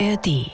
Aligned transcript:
ARD. 0.00 0.50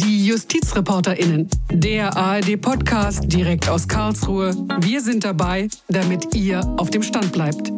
Die 0.00 0.26
JustizreporterInnen, 0.26 1.48
der 1.70 2.16
ARD-Podcast 2.16 3.32
direkt 3.32 3.68
aus 3.68 3.86
Karlsruhe. 3.86 4.54
Wir 4.80 5.00
sind 5.00 5.24
dabei, 5.24 5.68
damit 5.88 6.34
ihr 6.34 6.64
auf 6.76 6.90
dem 6.90 7.04
Stand 7.04 7.32
bleibt. 7.32 7.70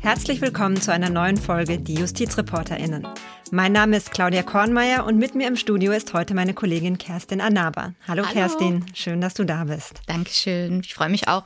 Herzlich 0.00 0.42
willkommen 0.42 0.78
zu 0.78 0.92
einer 0.92 1.08
neuen 1.08 1.38
Folge 1.38 1.78
Die 1.78 1.94
JustizreporterInnen. 1.94 3.06
Mein 3.50 3.72
Name 3.72 3.96
ist 3.96 4.10
Claudia 4.10 4.42
Kornmeier 4.42 5.06
und 5.06 5.16
mit 5.16 5.34
mir 5.34 5.48
im 5.48 5.56
Studio 5.56 5.92
ist 5.92 6.12
heute 6.12 6.34
meine 6.34 6.52
Kollegin 6.52 6.98
Kerstin 6.98 7.40
Anaba. 7.40 7.94
Hallo, 8.06 8.24
Hallo. 8.24 8.32
Kerstin, 8.34 8.84
schön, 8.92 9.22
dass 9.22 9.32
du 9.32 9.44
da 9.44 9.64
bist. 9.64 10.02
Dankeschön, 10.06 10.80
ich 10.80 10.94
freue 10.94 11.08
mich 11.08 11.26
auch. 11.26 11.44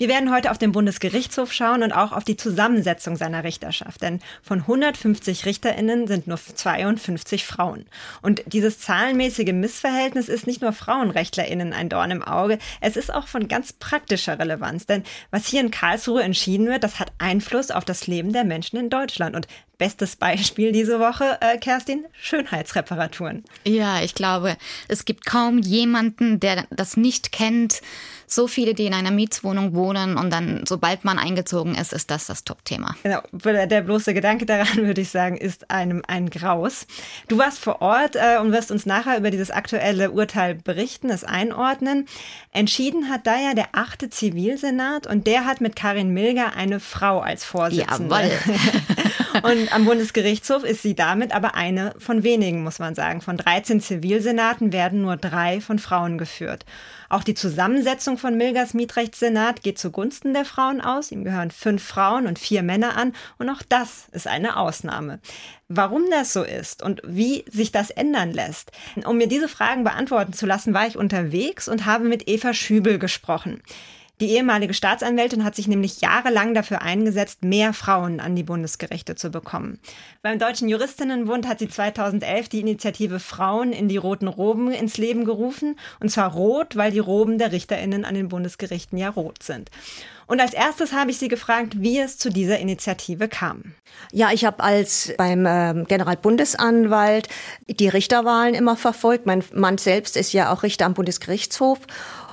Wir 0.00 0.08
werden 0.08 0.32
heute 0.32 0.50
auf 0.50 0.56
den 0.56 0.72
Bundesgerichtshof 0.72 1.52
schauen 1.52 1.82
und 1.82 1.92
auch 1.92 2.12
auf 2.12 2.24
die 2.24 2.38
Zusammensetzung 2.38 3.16
seiner 3.16 3.44
Richterschaft. 3.44 4.00
Denn 4.00 4.20
von 4.42 4.60
150 4.60 5.44
RichterInnen 5.44 6.06
sind 6.06 6.26
nur 6.26 6.38
52 6.38 7.44
Frauen. 7.44 7.84
Und 8.22 8.42
dieses 8.46 8.78
zahlenmäßige 8.78 9.52
Missverhältnis 9.52 10.30
ist 10.30 10.46
nicht 10.46 10.62
nur 10.62 10.72
FrauenrechtlerInnen 10.72 11.74
ein 11.74 11.90
Dorn 11.90 12.12
im 12.12 12.22
Auge, 12.22 12.58
es 12.80 12.96
ist 12.96 13.12
auch 13.12 13.28
von 13.28 13.46
ganz 13.46 13.74
praktischer 13.74 14.38
Relevanz. 14.38 14.86
Denn 14.86 15.04
was 15.32 15.46
hier 15.46 15.60
in 15.60 15.70
Karlsruhe 15.70 16.22
entschieden 16.22 16.66
wird, 16.66 16.82
das 16.82 16.98
hat 16.98 17.12
Einfluss 17.18 17.70
auf 17.70 17.84
das 17.84 18.06
Leben 18.06 18.32
der 18.32 18.44
Menschen 18.44 18.78
in 18.78 18.88
Deutschland. 18.88 19.36
Und 19.36 19.48
bestes 19.80 20.14
Beispiel 20.14 20.72
diese 20.72 21.00
Woche, 21.00 21.38
äh, 21.40 21.56
Kerstin, 21.58 22.04
Schönheitsreparaturen. 22.20 23.42
Ja, 23.64 24.02
ich 24.02 24.14
glaube, 24.14 24.56
es 24.86 25.06
gibt 25.06 25.24
kaum 25.24 25.58
jemanden, 25.58 26.38
der 26.38 26.66
das 26.70 26.98
nicht 26.98 27.32
kennt 27.32 27.80
so 28.32 28.46
viele, 28.46 28.74
die 28.74 28.86
in 28.86 28.94
einer 28.94 29.10
Mietswohnung 29.10 29.74
wohnen 29.74 30.16
und 30.16 30.32
dann, 30.32 30.64
sobald 30.66 31.04
man 31.04 31.18
eingezogen 31.18 31.74
ist, 31.74 31.92
ist 31.92 32.10
das 32.10 32.26
das 32.26 32.44
Top-Thema. 32.44 32.94
Genau, 33.02 33.20
der 33.32 33.80
bloße 33.80 34.14
Gedanke 34.14 34.46
daran, 34.46 34.76
würde 34.76 35.00
ich 35.00 35.10
sagen, 35.10 35.36
ist 35.36 35.70
einem 35.70 36.02
ein 36.06 36.30
Graus. 36.30 36.86
Du 37.28 37.38
warst 37.38 37.58
vor 37.58 37.82
Ort 37.82 38.16
äh, 38.16 38.38
und 38.40 38.52
wirst 38.52 38.70
uns 38.70 38.86
nachher 38.86 39.18
über 39.18 39.30
dieses 39.30 39.50
aktuelle 39.50 40.12
Urteil 40.12 40.54
berichten, 40.54 41.10
es 41.10 41.24
einordnen. 41.24 42.06
Entschieden 42.52 43.08
hat 43.08 43.26
da 43.26 43.36
ja 43.36 43.54
der 43.54 43.70
achte 43.72 44.10
Zivilsenat 44.10 45.06
und 45.06 45.26
der 45.26 45.44
hat 45.44 45.60
mit 45.60 45.74
Karin 45.74 46.10
Milger 46.10 46.54
eine 46.54 46.78
Frau 46.78 47.20
als 47.20 47.44
Vorsitzende. 47.44 48.14
Jawohl. 48.14 48.30
und 49.42 49.72
am 49.72 49.84
Bundesgerichtshof 49.84 50.64
ist 50.64 50.82
sie 50.82 50.94
damit 50.94 51.34
aber 51.34 51.54
eine 51.54 51.94
von 51.98 52.22
wenigen, 52.22 52.62
muss 52.62 52.78
man 52.78 52.94
sagen. 52.94 53.20
Von 53.20 53.36
13 53.36 53.80
Zivilsenaten 53.80 54.72
werden 54.72 55.02
nur 55.02 55.16
drei 55.16 55.60
von 55.60 55.78
Frauen 55.78 56.18
geführt. 56.18 56.64
Auch 57.08 57.24
die 57.24 57.34
Zusammensetzung 57.34 58.18
von 58.18 58.36
Milgers 58.36 58.72
Mietrechtssenat 58.72 59.62
geht 59.62 59.78
zugunsten 59.78 60.32
der 60.32 60.44
Frauen 60.44 60.80
aus. 60.80 61.10
Ihm 61.10 61.24
gehören 61.24 61.50
fünf 61.50 61.82
Frauen 61.82 62.26
und 62.26 62.38
vier 62.38 62.62
Männer 62.62 62.96
an. 62.96 63.12
Und 63.38 63.48
auch 63.50 63.62
das 63.68 64.06
ist 64.12 64.26
eine 64.26 64.56
Ausnahme. 64.56 65.20
Warum 65.68 66.04
das 66.10 66.32
so 66.32 66.42
ist 66.42 66.82
und 66.82 67.02
wie 67.04 67.44
sich 67.50 67.72
das 67.72 67.90
ändern 67.90 68.32
lässt. 68.32 68.72
Um 69.04 69.18
mir 69.18 69.28
diese 69.28 69.48
Fragen 69.48 69.84
beantworten 69.84 70.32
zu 70.32 70.46
lassen, 70.46 70.74
war 70.74 70.86
ich 70.86 70.96
unterwegs 70.96 71.68
und 71.68 71.86
habe 71.86 72.04
mit 72.04 72.28
Eva 72.28 72.54
Schübel 72.54 72.98
gesprochen. 72.98 73.62
Die 74.20 74.32
ehemalige 74.32 74.74
Staatsanwältin 74.74 75.44
hat 75.44 75.54
sich 75.54 75.66
nämlich 75.66 76.02
jahrelang 76.02 76.52
dafür 76.52 76.82
eingesetzt, 76.82 77.42
mehr 77.42 77.72
Frauen 77.72 78.20
an 78.20 78.36
die 78.36 78.42
Bundesgerichte 78.42 79.14
zu 79.14 79.30
bekommen. 79.30 79.78
Beim 80.20 80.38
Deutschen 80.38 80.68
Juristinnenbund 80.68 81.48
hat 81.48 81.58
sie 81.58 81.68
2011 81.68 82.50
die 82.50 82.60
Initiative 82.60 83.18
Frauen 83.18 83.72
in 83.72 83.88
die 83.88 83.96
roten 83.96 84.28
Roben 84.28 84.70
ins 84.72 84.98
Leben 84.98 85.24
gerufen. 85.24 85.78
Und 86.00 86.10
zwar 86.10 86.32
rot, 86.32 86.76
weil 86.76 86.92
die 86.92 86.98
Roben 86.98 87.38
der 87.38 87.52
Richterinnen 87.52 88.04
an 88.04 88.14
den 88.14 88.28
Bundesgerichten 88.28 88.98
ja 88.98 89.08
rot 89.08 89.42
sind. 89.42 89.70
Und 90.30 90.40
als 90.40 90.54
erstes 90.54 90.92
habe 90.92 91.10
ich 91.10 91.18
sie 91.18 91.26
gefragt, 91.26 91.80
wie 91.80 91.98
es 91.98 92.16
zu 92.16 92.30
dieser 92.30 92.60
Initiative 92.60 93.26
kam. 93.26 93.74
Ja, 94.12 94.30
ich 94.30 94.44
habe 94.44 94.62
als 94.62 95.12
beim 95.18 95.44
äh, 95.44 95.84
Generalbundesanwalt 95.88 97.28
die 97.66 97.88
Richterwahlen 97.88 98.54
immer 98.54 98.76
verfolgt. 98.76 99.26
Mein 99.26 99.42
Mann 99.52 99.76
selbst 99.76 100.16
ist 100.16 100.32
ja 100.32 100.52
auch 100.52 100.62
Richter 100.62 100.86
am 100.86 100.94
Bundesgerichtshof 100.94 101.80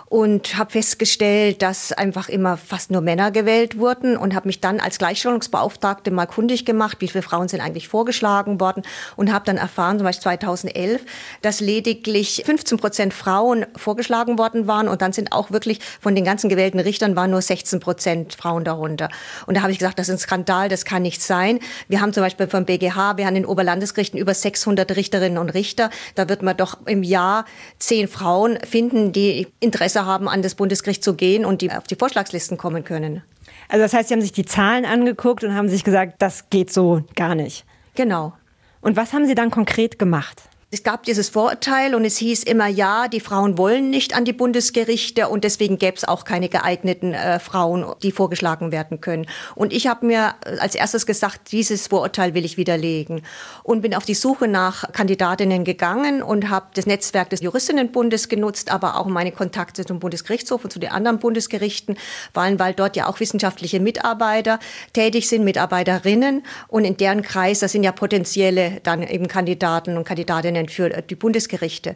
und 0.10 0.58
habe 0.58 0.72
festgestellt, 0.72 1.62
dass 1.62 1.92
einfach 1.92 2.30
immer 2.30 2.56
fast 2.56 2.92
nur 2.92 3.02
Männer 3.02 3.32
gewählt 3.32 3.78
wurden 3.78 4.16
und 4.16 4.34
habe 4.36 4.48
mich 4.48 4.62
dann 4.62 4.80
als 4.80 5.00
Gleichstellungsbeauftragte 5.00 6.12
mal 6.12 6.26
kundig 6.26 6.66
gemacht, 6.66 6.98
wie 7.02 7.10
viele 7.10 7.24
Frauen 7.24 7.50
sind 7.50 7.60
eigentlich 7.60 7.90
vorgeschlagen 7.90 8.62
worden 8.62 8.84
und 9.18 9.34
habe 9.34 9.46
dann 9.46 9.58
erfahren, 9.58 9.98
zum 9.98 10.06
Beispiel 10.06 10.24
2011, 10.24 11.02
dass 11.42 11.60
lediglich 11.60 12.44
15 12.46 12.78
Prozent 12.78 13.14
Frauen 13.14 13.66
vorgeschlagen 13.76 14.38
worden 14.38 14.66
waren 14.66 14.88
und 14.88 15.02
dann 15.02 15.12
sind 15.12 15.34
auch 15.34 15.52
wirklich 15.52 15.80
von 16.00 16.16
den 16.16 16.24
ganzen 16.24 16.50
gewählten 16.50 16.80
Richtern 16.80 17.16
waren 17.16 17.32
nur 17.32 17.42
16 17.42 17.82
Prozent 17.82 18.36
Frauen 18.36 18.64
darunter. 18.64 19.10
Und 19.46 19.58
da 19.58 19.62
habe 19.62 19.72
ich 19.74 19.80
gesagt, 19.80 20.00
das 20.00 20.08
ist 20.08 20.16
ein 20.16 20.20
Skandal, 20.20 20.70
das 20.70 20.86
kann 20.86 21.02
nicht 21.02 21.22
sein. 21.22 21.60
Wir 21.90 22.00
haben 22.00 22.14
zum 22.14 22.24
Beispiel 22.24 22.48
vom 22.48 22.64
BGH, 22.64 23.18
wir 23.18 23.26
haben 23.26 23.36
in 23.36 23.46
Oberlandesgerichten 23.46 24.18
über 24.18 24.34
600 24.34 24.96
Richterinnen 24.96 25.38
und 25.38 25.50
Richter. 25.50 25.90
Da 26.16 26.30
wird 26.30 26.44
man 26.44 26.56
doch 26.56 26.78
im 26.86 27.04
Jahr 27.04 27.46
zehn 27.78 28.08
Frauen 28.08 28.58
finden, 28.64 29.12
die 29.12 29.48
Interesse 29.60 29.97
Interesse 29.98 30.06
haben, 30.06 30.28
an 30.30 30.42
das 30.42 30.56
Bundesgericht 30.56 31.04
zu 31.04 31.16
gehen 31.16 31.46
und 31.46 31.62
die 31.62 31.72
auf 31.72 31.84
die 31.84 31.96
Vorschlagslisten 31.96 32.58
kommen 32.58 32.84
können. 32.84 33.24
Also 33.70 33.84
das 33.84 33.94
heißt, 33.94 34.10
Sie 34.10 34.14
haben 34.14 34.22
sich 34.22 34.32
die 34.32 34.46
Zahlen 34.46 34.86
angeguckt 34.86 35.44
und 35.44 35.56
haben 35.56 35.70
sich 35.70 35.84
gesagt, 35.84 36.16
das 36.20 36.50
geht 36.50 36.72
so 36.72 37.04
gar 37.16 37.36
nicht. 37.36 37.66
Genau. 37.96 38.34
Und 38.82 38.96
was 38.96 39.14
haben 39.14 39.26
Sie 39.26 39.36
dann 39.36 39.50
konkret 39.50 39.98
gemacht? 39.98 40.44
Es 40.70 40.84
gab 40.84 41.04
dieses 41.04 41.30
Vorurteil 41.30 41.96
und 41.96 42.04
es 42.04 42.18
hieß 42.18 42.44
immer, 42.44 42.68
ja, 42.68 43.08
die 43.08 43.22
Frauen 43.22 43.58
wollen 43.58 43.90
nicht 43.90 44.14
an 44.14 44.26
die 44.26 44.34
Bundesgerichte 44.34 45.30
und 45.30 45.46
deswegen 45.46 45.78
gäbe 45.78 45.96
es 45.96 46.04
auch 46.04 46.26
keine 46.26 46.50
geeigneten 46.50 47.14
äh, 47.14 47.40
Frauen, 47.40 47.86
die 48.04 48.12
vorgeschlagen 48.12 48.74
werden 48.74 49.00
können. 49.00 49.28
Und 49.56 49.72
ich 49.72 49.88
habe 49.88 50.06
mir 50.06 50.36
äh, 50.44 50.58
als 50.60 50.76
erstes 50.76 51.06
gesagt, 51.06 51.54
dieses 51.54 51.88
Vorurteil 51.88 52.34
will 52.34 52.44
ich 52.44 52.58
widerlegen 52.58 53.22
und 53.64 53.80
bin 53.80 53.96
auf 53.96 54.04
die 54.04 54.14
Suche 54.14 54.50
nach 54.50 54.92
Kandidatinnen 54.92 55.64
gegangen 55.64 56.22
und 56.22 56.50
habe 56.50 56.66
das 56.74 56.86
Netzwerk 56.86 57.30
des 57.30 57.40
Juristinnenbundes 57.40 58.28
genutzt, 58.28 58.70
aber 58.70 59.00
auch 59.00 59.06
meine 59.06 59.32
Kontakte 59.32 59.86
zum 59.86 60.00
Bundesgerichtshof 60.00 60.66
und 60.66 60.74
zu 60.74 60.80
den 60.80 60.92
anderen 60.92 61.20
Bundesgerichten, 61.20 61.98
allem 62.34 62.60
weil 62.60 62.74
dort 62.74 62.98
ja 62.98 63.08
auch 63.08 63.22
wissenschaftliche 63.22 63.80
Mitarbeiter 63.80 64.60
tätig 64.92 65.30
sind, 65.30 65.46
Mitarbeiterinnen 65.46 66.44
und 66.68 66.84
in 66.84 66.98
deren 66.98 67.22
Kreis, 67.22 67.60
das 67.60 67.72
sind 67.72 67.84
ja 67.84 67.94
potenzielle 67.94 68.82
dann 68.84 69.02
eben 69.02 69.30
Kandidaten 69.30 69.96
und 69.96 70.04
Kandidatinnen 70.04 70.57
Richtlinien 70.58 70.70
für 70.70 70.90
die 71.02 71.16
Bundesgerichte 71.16 71.96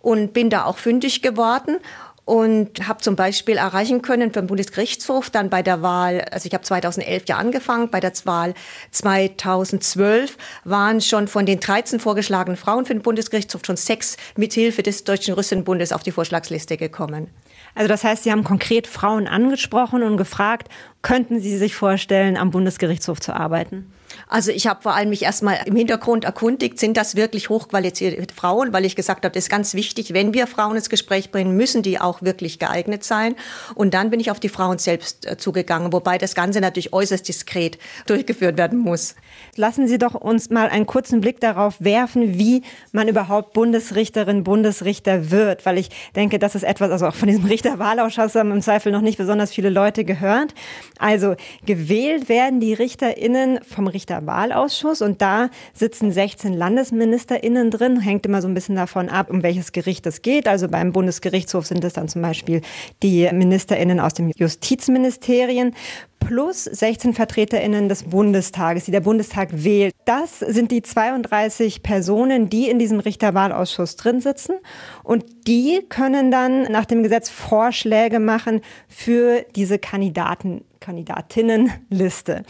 und 0.00 0.32
bin 0.32 0.50
da 0.50 0.64
auch 0.64 0.78
fündig 0.78 1.22
geworden 1.22 1.78
und 2.24 2.86
habe 2.86 3.00
zum 3.00 3.16
Beispiel 3.16 3.56
erreichen 3.56 4.00
können 4.00 4.30
den 4.30 4.46
Bundesgerichtshof 4.46 5.28
dann 5.30 5.50
bei 5.50 5.60
der 5.62 5.82
Wahl, 5.82 6.20
also 6.30 6.46
ich 6.46 6.54
habe 6.54 6.62
2011 6.62 7.24
ja 7.26 7.36
angefangen, 7.36 7.90
bei 7.90 7.98
der 7.98 8.12
Wahl 8.24 8.54
2012 8.92 10.36
waren 10.64 11.00
schon 11.00 11.26
von 11.26 11.46
den 11.46 11.58
13 11.58 11.98
vorgeschlagenen 11.98 12.56
Frauen 12.56 12.86
für 12.86 12.94
den 12.94 13.02
Bundesgerichtshof 13.02 13.62
schon 13.66 13.76
sechs 13.76 14.16
mithilfe 14.36 14.84
des 14.84 15.02
Deutschen 15.02 15.30
Juristenbundes 15.30 15.92
auf 15.92 16.04
die 16.04 16.12
Vorschlagsliste 16.12 16.76
gekommen. 16.76 17.28
Also 17.74 17.88
das 17.88 18.04
heißt, 18.04 18.22
Sie 18.22 18.30
haben 18.30 18.44
konkret 18.44 18.86
Frauen 18.86 19.26
angesprochen 19.26 20.04
und 20.04 20.16
gefragt, 20.16 20.68
könnten 21.00 21.40
Sie 21.40 21.56
sich 21.56 21.74
vorstellen, 21.74 22.36
am 22.36 22.52
Bundesgerichtshof 22.52 23.18
zu 23.18 23.34
arbeiten? 23.34 23.92
Also 24.28 24.50
ich 24.50 24.66
habe 24.66 24.82
vor 24.82 24.94
allem 24.94 25.10
mich 25.10 25.22
erstmal 25.22 25.60
im 25.66 25.76
Hintergrund 25.76 26.24
erkundigt, 26.24 26.78
sind 26.78 26.96
das 26.96 27.16
wirklich 27.16 27.48
hochqualifizierte 27.48 28.34
Frauen, 28.34 28.72
weil 28.72 28.84
ich 28.84 28.96
gesagt 28.96 29.24
habe, 29.24 29.32
das 29.32 29.44
ist 29.44 29.50
ganz 29.50 29.74
wichtig, 29.74 30.14
wenn 30.14 30.34
wir 30.34 30.46
Frauen 30.46 30.76
ins 30.76 30.90
Gespräch 30.90 31.30
bringen, 31.30 31.56
müssen 31.56 31.82
die 31.82 32.00
auch 32.00 32.22
wirklich 32.22 32.58
geeignet 32.58 33.04
sein. 33.04 33.34
Und 33.74 33.94
dann 33.94 34.10
bin 34.10 34.20
ich 34.20 34.30
auf 34.30 34.40
die 34.40 34.48
Frauen 34.48 34.78
selbst 34.78 35.26
äh, 35.26 35.36
zugegangen, 35.36 35.92
wobei 35.92 36.18
das 36.18 36.34
Ganze 36.34 36.60
natürlich 36.60 36.92
äußerst 36.92 37.26
diskret 37.26 37.78
durchgeführt 38.06 38.56
werden 38.56 38.78
muss. 38.78 39.14
Lassen 39.56 39.88
Sie 39.88 39.98
doch 39.98 40.14
uns 40.14 40.50
mal 40.50 40.68
einen 40.68 40.86
kurzen 40.86 41.20
Blick 41.20 41.40
darauf 41.40 41.76
werfen, 41.80 42.38
wie 42.38 42.62
man 42.92 43.08
überhaupt 43.08 43.52
Bundesrichterin, 43.52 44.44
Bundesrichter 44.44 45.30
wird, 45.30 45.66
weil 45.66 45.78
ich 45.78 45.90
denke, 46.16 46.38
das 46.38 46.54
ist 46.54 46.62
etwas, 46.62 46.90
also 46.90 47.06
auch 47.06 47.14
von 47.14 47.28
diesem 47.28 47.44
Richterwahlausschuss 47.52 48.34
haben 48.34 48.50
im 48.50 48.62
Zweifel 48.62 48.92
noch 48.92 49.00
nicht 49.00 49.18
besonders 49.18 49.52
viele 49.52 49.70
Leute 49.70 50.04
gehört. 50.04 50.54
Also 50.98 51.36
gewählt 51.66 52.28
werden 52.28 52.60
die 52.60 52.74
RichterInnen 52.74 53.60
vom 53.64 53.86
Richterwahlausschuss 54.12 55.02
und 55.02 55.22
da 55.22 55.48
sitzen 55.72 56.12
16 56.12 56.52
LandesministerInnen 56.52 57.70
drin, 57.70 58.00
hängt 58.00 58.26
immer 58.26 58.42
so 58.42 58.48
ein 58.48 58.54
bisschen 58.54 58.76
davon 58.76 59.08
ab, 59.08 59.30
um 59.30 59.42
welches 59.42 59.72
Gericht 59.72 60.06
es 60.06 60.22
geht. 60.22 60.46
Also 60.46 60.68
beim 60.68 60.92
Bundesgerichtshof 60.92 61.66
sind 61.66 61.84
es 61.84 61.94
dann 61.94 62.08
zum 62.08 62.22
Beispiel 62.22 62.60
die 63.02 63.28
MinisterInnen 63.32 64.00
aus 64.00 64.14
dem 64.14 64.30
Justizministerien 64.30 65.74
plus 66.20 66.64
16 66.64 67.14
VertreterInnen 67.14 67.88
des 67.88 68.04
Bundestages, 68.04 68.84
die 68.84 68.92
der 68.92 69.00
Bundestag 69.00 69.48
wählt. 69.52 69.92
Das 70.04 70.38
sind 70.38 70.70
die 70.70 70.82
32 70.82 71.82
Personen, 71.82 72.48
die 72.48 72.68
in 72.68 72.78
diesem 72.78 73.00
Richterwahlausschuss 73.00 73.96
drin 73.96 74.20
sitzen. 74.20 74.54
Und 75.02 75.24
die 75.46 75.80
können 75.88 76.30
dann 76.30 76.62
nach 76.70 76.84
dem 76.84 77.02
Gesetz 77.02 77.28
Vorschläge 77.28 78.20
machen 78.20 78.60
für 78.88 79.44
diese 79.56 79.78
Kandidaten, 79.78 80.64
Kandidatinnenliste. 80.80 82.42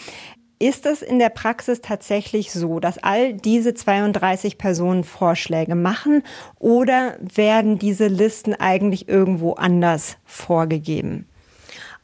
Ist 0.62 0.86
es 0.86 1.02
in 1.02 1.18
der 1.18 1.28
Praxis 1.28 1.80
tatsächlich 1.80 2.52
so, 2.52 2.78
dass 2.78 2.96
all 2.96 3.32
diese 3.32 3.74
32 3.74 4.58
Personen 4.58 5.02
Vorschläge 5.02 5.74
machen 5.74 6.22
oder 6.60 7.16
werden 7.20 7.80
diese 7.80 8.06
Listen 8.06 8.54
eigentlich 8.54 9.08
irgendwo 9.08 9.54
anders 9.54 10.18
vorgegeben? 10.24 11.26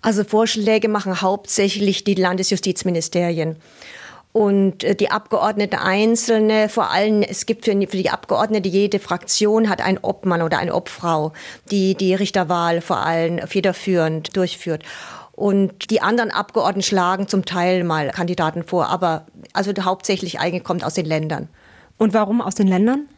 Also 0.02 0.25
Vorschläge 0.25 0.88
machen 0.88 1.20
hauptsächlich 1.20 2.02
die 2.02 2.16
Landesjustizministerien. 2.16 3.55
Und 4.32 4.82
äh, 4.82 4.96
die 4.96 5.12
Abgeordneten 5.12 5.76
einzelne, 5.76 6.69
vor 6.69 6.90
allem, 6.90 7.22
es 7.22 7.46
gibt 7.46 7.66
für 7.66 7.76
die 7.76 8.10
Abgeordnete, 8.10 8.69
jede 8.69 8.99
Fraktion 8.99 9.69
hat 9.69 9.81
einen 9.81 9.99
Obmann 9.99 10.43
oder 10.43 10.58
eine 10.58 10.75
Obfrau, 10.75 11.32
die 11.70 11.94
die 11.94 12.12
Richterwahl 12.12 12.81
vor 12.81 12.99
allem 13.06 13.38
federführend 13.46 14.37
durchführt. 14.37 14.82
Und 15.38 15.90
die 15.90 16.02
anderen 16.02 16.32
Abgeordneten 16.32 16.82
schlagen 16.82 17.29
zum 17.29 17.44
Teil 17.44 17.85
mal 17.85 18.11
Kandidaten 18.11 18.64
vor, 18.64 18.88
aber 18.88 19.26
also 19.52 19.70
hauptsächlich 19.81 20.40
eigentlich 20.40 20.64
kommt 20.64 20.82
aus 20.82 20.94
den 20.94 21.06
Ländern. 21.06 21.49
Und 21.96 22.12
warum 22.12 22.40
aus 22.40 22.56
den 22.56 22.67
Ländern? 22.67 23.08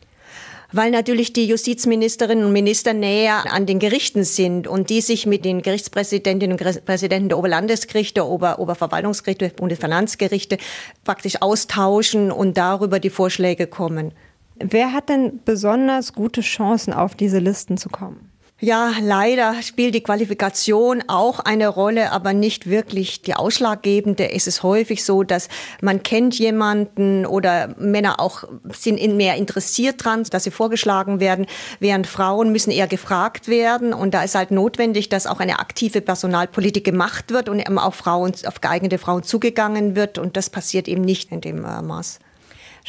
weil 0.72 0.92
natürlich 0.92 1.32
die 1.32 1.46
Justizministerinnen 1.46 2.44
und 2.44 2.52
Minister 2.52 2.92
näher 2.94 3.52
an 3.52 3.66
den 3.66 3.80
Gerichten 3.80 4.22
sind 4.22 4.68
und 4.68 4.88
die 4.88 5.00
sich 5.00 5.26
mit 5.26 5.44
den 5.44 5.62
Gerichtspräsidentinnen 5.62 6.56
und 6.56 6.84
Präsidenten 6.84 7.28
der 7.30 7.38
Oberlandesgerichte, 7.38 8.24
Ober 8.24 8.60
Oberverwaltungsgerichte, 8.60 9.48
Bundesfinanzgerichte 9.48 10.58
praktisch 11.02 11.42
austauschen 11.42 12.30
und 12.30 12.56
darüber 12.56 13.00
die 13.00 13.10
Vorschläge 13.10 13.66
kommen. 13.66 14.12
Wer 14.60 14.92
hat 14.92 15.08
denn 15.08 15.40
besonders 15.44 16.12
gute 16.12 16.42
Chancen, 16.42 16.92
auf 16.92 17.16
diese 17.16 17.40
Listen 17.40 17.76
zu 17.76 17.88
kommen? 17.88 18.29
Ja, 18.62 18.92
leider 19.00 19.62
spielt 19.62 19.94
die 19.94 20.02
Qualifikation 20.02 21.02
auch 21.08 21.40
eine 21.40 21.66
Rolle, 21.66 22.12
aber 22.12 22.34
nicht 22.34 22.68
wirklich 22.68 23.22
die 23.22 23.34
ausschlaggebende. 23.34 24.32
Es 24.32 24.46
ist 24.46 24.62
häufig 24.62 25.02
so, 25.02 25.22
dass 25.22 25.48
man 25.80 26.02
kennt 26.02 26.38
jemanden 26.38 27.24
oder 27.24 27.74
Männer 27.78 28.20
auch 28.20 28.44
sind 28.70 29.00
mehr 29.16 29.36
interessiert 29.36 30.04
dran, 30.04 30.24
dass 30.24 30.44
sie 30.44 30.50
vorgeschlagen 30.50 31.20
werden, 31.20 31.46
während 31.78 32.06
Frauen 32.06 32.52
müssen 32.52 32.70
eher 32.70 32.86
gefragt 32.86 33.48
werden. 33.48 33.94
Und 33.94 34.12
da 34.12 34.24
ist 34.24 34.34
halt 34.34 34.50
notwendig, 34.50 35.08
dass 35.08 35.26
auch 35.26 35.40
eine 35.40 35.58
aktive 35.58 36.02
Personalpolitik 36.02 36.84
gemacht 36.84 37.30
wird 37.30 37.48
und 37.48 37.60
eben 37.60 37.78
auch 37.78 37.94
Frauen, 37.94 38.34
auf 38.44 38.60
geeignete 38.60 38.98
Frauen 38.98 39.22
zugegangen 39.22 39.96
wird. 39.96 40.18
Und 40.18 40.36
das 40.36 40.50
passiert 40.50 40.86
eben 40.86 41.00
nicht 41.00 41.32
in 41.32 41.40
dem 41.40 41.64
äh, 41.64 41.80
Maß. 41.80 42.18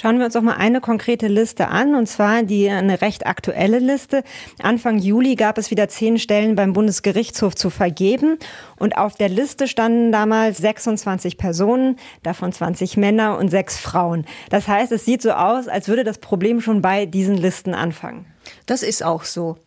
Schauen 0.01 0.18
wir 0.18 0.25
uns 0.25 0.33
doch 0.33 0.42
mal 0.42 0.56
eine 0.56 0.81
konkrete 0.81 1.27
Liste 1.27 1.68
an, 1.68 1.94
und 1.94 2.07
zwar 2.07 2.42
die 2.42 2.68
eine 2.68 3.01
recht 3.01 3.27
aktuelle 3.27 3.77
Liste. 3.77 4.24
Anfang 4.59 4.98
Juli 4.98 5.36
gab 5.36 5.59
es 5.59 5.69
wieder 5.69 5.89
zehn 5.89 6.18
Stellen 6.18 6.56
beim 6.56 6.74
Bundesgerichtshof 6.74 7.53
zu 7.53 7.69
vergeben. 7.69 8.39
Und 8.80 8.98
auf 8.98 9.13
der 9.13 9.30
Liste 9.30 9.68
standen 9.68 10.12
damals 10.12 10.57
26 10.57 11.38
Personen, 11.38 11.98
davon 12.24 12.51
20 12.51 12.98
Männer 12.98 13.38
und 13.38 13.50
sechs 13.50 13.77
Frauen. 13.77 14.25
Das 14.50 14.68
heißt, 14.68 14.92
es 14.92 15.06
sieht 15.06 15.21
so 15.21 15.33
aus, 15.33 15.68
als 15.68 15.88
würde 15.88 16.03
das 16.03 16.18
Problem 16.18 16.62
schon 16.62 16.81
bei 16.81 17.06
diesen 17.06 17.38
Listen 17.38 17.75
anfangen. 17.75 18.25
Das 18.65 18.83
ist 18.83 19.03
auch 19.03 19.24
so. 19.24 19.57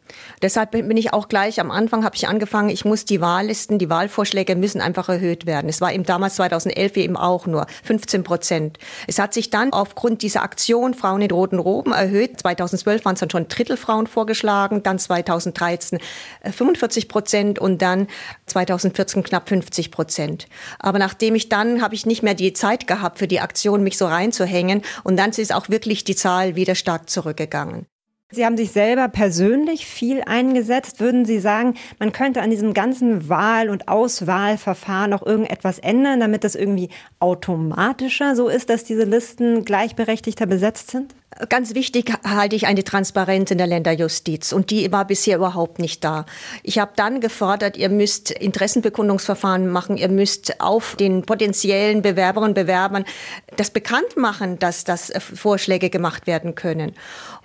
Deshalb 0.42 0.72
bin 0.72 0.96
ich 0.96 1.12
auch 1.12 1.28
gleich 1.28 1.60
am 1.60 1.70
Anfang 1.70 2.04
habe 2.04 2.16
ich 2.16 2.28
angefangen, 2.28 2.68
ich 2.68 2.84
muss 2.84 3.04
die 3.04 3.20
Wahllisten, 3.20 3.78
die 3.78 3.88
Wahlvorschläge 3.88 4.56
müssen 4.56 4.80
einfach 4.80 5.08
erhöht 5.08 5.46
werden. 5.46 5.68
Es 5.68 5.80
war 5.80 5.92
eben 5.92 6.04
damals 6.04 6.36
2011 6.36 6.96
eben 6.96 7.16
auch 7.16 7.46
nur 7.46 7.66
15 7.84 8.22
Prozent. 8.22 8.78
Es 9.06 9.18
hat 9.18 9.34
sich 9.34 9.50
dann 9.50 9.72
aufgrund 9.72 10.22
dieser 10.22 10.42
Aktion 10.42 10.94
Frauen 10.94 11.22
in 11.22 11.30
roten 11.30 11.58
Roben 11.58 11.92
erhöht. 11.92 12.40
2012 12.40 13.04
waren 13.04 13.14
es 13.14 13.20
dann 13.20 13.30
schon 13.30 13.48
Drittel 13.48 13.76
Frauen 13.76 14.06
vorgeschlagen, 14.06 14.82
dann 14.82 14.98
2013 14.98 15.98
45 16.42 17.04
äh, 17.04 17.08
Prozent 17.08 17.58
und 17.58 17.80
dann 17.80 18.08
2014 18.46 19.22
knapp 19.22 19.48
50 19.48 19.90
Prozent. 19.90 20.46
Aber 20.78 20.98
nachdem 20.98 21.34
ich 21.34 21.48
dann 21.48 21.82
habe 21.82 21.94
ich 21.94 22.06
nicht 22.06 22.22
mehr 22.22 22.34
die 22.34 22.52
Zeit 22.52 22.86
gehabt 22.86 23.18
für 23.18 23.28
die 23.28 23.40
Aktion, 23.40 23.82
mich 23.82 23.98
so 23.98 24.06
reinzuhängen 24.06 24.82
und 25.02 25.16
dann 25.16 25.30
ist 25.30 25.54
auch 25.54 25.68
wirklich 25.68 26.04
die 26.04 26.14
Zahl 26.14 26.54
wieder 26.54 26.74
stark 26.74 27.08
zurückgegangen. 27.08 27.86
Sie 28.34 28.44
haben 28.44 28.56
sich 28.56 28.72
selber 28.72 29.08
persönlich 29.08 29.86
viel 29.86 30.22
eingesetzt. 30.22 31.00
Würden 31.00 31.24
Sie 31.24 31.38
sagen, 31.38 31.74
man 31.98 32.12
könnte 32.12 32.42
an 32.42 32.50
diesem 32.50 32.74
ganzen 32.74 33.28
Wahl- 33.28 33.70
und 33.70 33.88
Auswahlverfahren 33.88 35.10
noch 35.10 35.24
irgendetwas 35.24 35.78
ändern, 35.78 36.20
damit 36.20 36.44
das 36.44 36.54
irgendwie 36.54 36.88
automatischer 37.20 38.34
so 38.34 38.48
ist, 38.48 38.70
dass 38.70 38.84
diese 38.84 39.04
Listen 39.04 39.64
gleichberechtigter 39.64 40.46
besetzt 40.46 40.90
sind? 40.90 41.14
Ganz 41.48 41.74
wichtig 41.74 42.12
halte 42.24 42.54
ich 42.54 42.66
eine 42.66 42.84
Transparenz 42.84 43.50
in 43.50 43.58
der 43.58 43.66
Länderjustiz 43.66 44.52
und 44.52 44.70
die 44.70 44.92
war 44.92 45.04
bisher 45.04 45.38
überhaupt 45.38 45.80
nicht 45.80 46.04
da. 46.04 46.26
Ich 46.62 46.78
habe 46.78 46.92
dann 46.94 47.20
gefordert, 47.20 47.76
ihr 47.76 47.88
müsst 47.88 48.30
Interessenbekundungsverfahren 48.30 49.68
machen, 49.68 49.96
ihr 49.96 50.08
müsst 50.08 50.60
auf 50.60 50.94
den 50.94 51.22
potenziellen 51.22 52.02
Bewerberinnen 52.02 52.50
und 52.50 52.54
Bewerbern 52.54 53.04
das 53.56 53.70
bekannt 53.70 54.16
machen, 54.16 54.60
dass 54.60 54.84
das 54.84 55.12
Vorschläge 55.18 55.90
gemacht 55.90 56.28
werden 56.28 56.54
können 56.54 56.94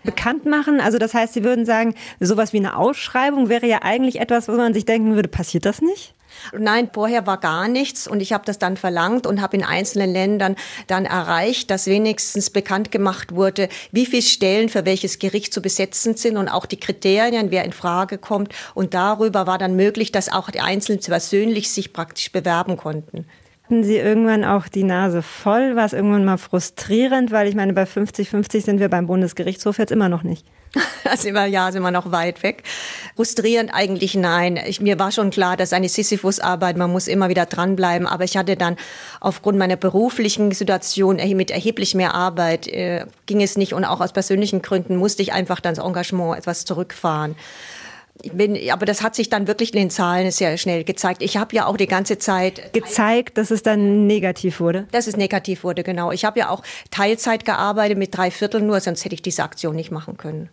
bekannt 0.04 0.46
machen? 0.46 0.80
Also 0.82 0.98
das 0.98 1.14
heißt, 1.14 1.34
Sie 1.34 1.44
würden 1.44 1.66
sagen, 1.66 1.96
sowas 2.20 2.54
wie 2.54 2.58
eine 2.58 2.78
Ausschreibung 2.78 3.50
wäre 3.50 3.68
ja 3.68 3.80
eigentlich 3.82 4.20
etwas, 4.20 4.48
wo 4.48 4.54
man 4.54 4.74
sich 4.74 4.86
denken 4.86 5.16
würde, 5.16 5.30
passiert 5.30 5.66
das 5.66 5.82
nicht? 5.82 6.14
Nein, 6.58 6.90
vorher 6.94 7.28
war 7.28 7.40
gar 7.40 7.68
nichts 7.68 8.08
und 8.08 8.22
ich 8.22 8.34
habe 8.34 8.46
das 8.46 8.60
dann 8.60 8.78
verlangt 8.78 9.28
und 9.28 9.42
habe 9.42 9.58
in 9.58 9.64
einzelnen 9.64 10.12
Ländern 10.12 10.56
dann 10.88 11.06
erreicht, 11.06 11.70
dass 11.70 11.88
wenigstens 11.88 12.50
bekannt 12.50 12.92
gemacht 12.92 13.36
wurde, 13.36 13.70
wie 13.92 14.06
viele 14.06 14.22
Stellen 14.22 14.70
für 14.70 14.86
welches 14.86 15.20
Gericht 15.20 15.54
zu 15.54 15.62
besetzen 15.62 16.16
sind 16.16 16.38
und 16.38 16.48
auch 16.48 16.66
die 16.66 16.80
Kriterien, 16.80 17.52
wer 17.52 17.66
in 17.66 17.74
Frage 17.74 18.18
kommt. 18.18 18.54
Und 18.74 18.94
darüber 18.94 19.48
war 19.48 19.58
dann 19.58 19.76
möglich, 19.76 20.12
dass 20.12 20.30
auch 20.30 20.50
die 20.50 20.62
Einzelnen 20.62 21.02
persönlich 21.02 21.72
sich 21.72 21.94
praktisch 21.94 22.32
bewerben 22.32 22.78
konnten. 22.78 23.26
Hatten 23.70 23.84
Sie 23.84 23.98
irgendwann 23.98 24.46
auch 24.46 24.68
die 24.68 24.84
Nase 24.84 25.22
voll? 25.22 25.76
War 25.76 25.86
es 25.86 25.94
irgendwann 25.94 26.26
mal 26.26 26.38
frustrierend? 26.38 27.30
Weil 27.30 27.48
ich 27.48 27.54
meine, 27.54 27.74
bei 27.74 27.84
50-50 27.84 28.66
sind 28.66 28.80
wir 28.80 28.90
beim 28.90 29.06
Bundesgerichtshof 29.06 29.78
jetzt 29.78 29.92
immer 29.92 30.10
noch 30.10 30.24
nicht. 30.24 30.44
Also 31.06 31.30
immer, 31.30 31.46
ja, 31.46 31.72
sind 31.72 31.82
wir 31.82 31.92
noch 31.92 32.12
weit 32.12 32.44
weg. 32.44 32.64
Frustrierend 33.16 33.72
eigentlich 33.74 34.16
nein. 34.16 34.60
Ich, 34.68 34.82
mir 34.82 35.00
war 35.00 35.12
schon 35.12 35.30
klar, 35.30 35.56
dass 35.56 35.74
eine 35.74 35.88
Sisyphus-Arbeit, 35.88 36.78
man 36.78 36.92
muss 36.92 37.08
immer 37.08 37.30
wieder 37.30 37.46
dranbleiben. 37.46 38.08
Aber 38.08 38.24
ich 38.24 38.38
hatte 38.38 38.56
dann 38.56 38.76
aufgrund 39.20 39.58
meiner 39.58 39.76
beruflichen 39.76 40.52
Situation 40.52 41.18
mit 41.36 41.52
erheblich 41.52 41.96
mehr 41.96 42.16
Arbeit, 42.16 42.68
äh, 42.68 43.06
ging 43.28 43.42
es 43.42 43.56
nicht. 43.56 43.74
Und 43.74 43.86
auch 43.86 44.02
aus 44.02 44.14
persönlichen 44.14 44.64
Gründen 44.64 44.98
musste 44.98 45.22
ich 45.22 45.32
einfach 45.32 45.60
dann 45.60 45.76
das 45.76 45.86
Engagement 45.86 46.38
etwas 46.38 46.66
zurückfahren 46.66 47.36
bin, 48.34 48.58
aber 48.70 48.86
das 48.86 49.02
hat 49.02 49.16
sich 49.16 49.30
dann 49.30 49.48
wirklich 49.48 49.74
in 49.74 49.80
den 49.80 49.90
Zahlen 49.90 50.30
sehr 50.32 50.58
schnell 50.58 50.84
gezeigt. 50.84 51.22
Ich 51.22 51.38
habe 51.38 51.56
ja 51.56 51.66
auch 51.66 51.78
die 51.78 51.88
ganze 51.88 52.18
Zeit 52.18 52.74
gezeigt, 52.74 53.38
dass 53.38 53.52
es 53.52 53.64
dann 53.64 54.08
negativ 54.08 54.60
wurde. 54.60 54.88
Dass 54.92 55.08
es 55.08 55.16
negativ 55.16 55.64
wurde, 55.64 55.84
genau. 55.84 56.12
Ich 56.12 56.26
habe 56.26 56.40
ja 56.40 56.50
auch 56.50 56.64
Teilzeit 56.92 57.46
gearbeitet 57.46 57.98
mit 57.98 58.16
drei 58.16 58.32
Vierteln 58.32 58.68
nur, 58.68 58.80
sonst 58.80 59.06
hätte 59.06 59.16
ich 59.16 59.22
diese 59.22 59.44
Aktion 59.44 59.76
nicht 59.76 59.92
machen 59.92 60.18
können. 60.18 60.50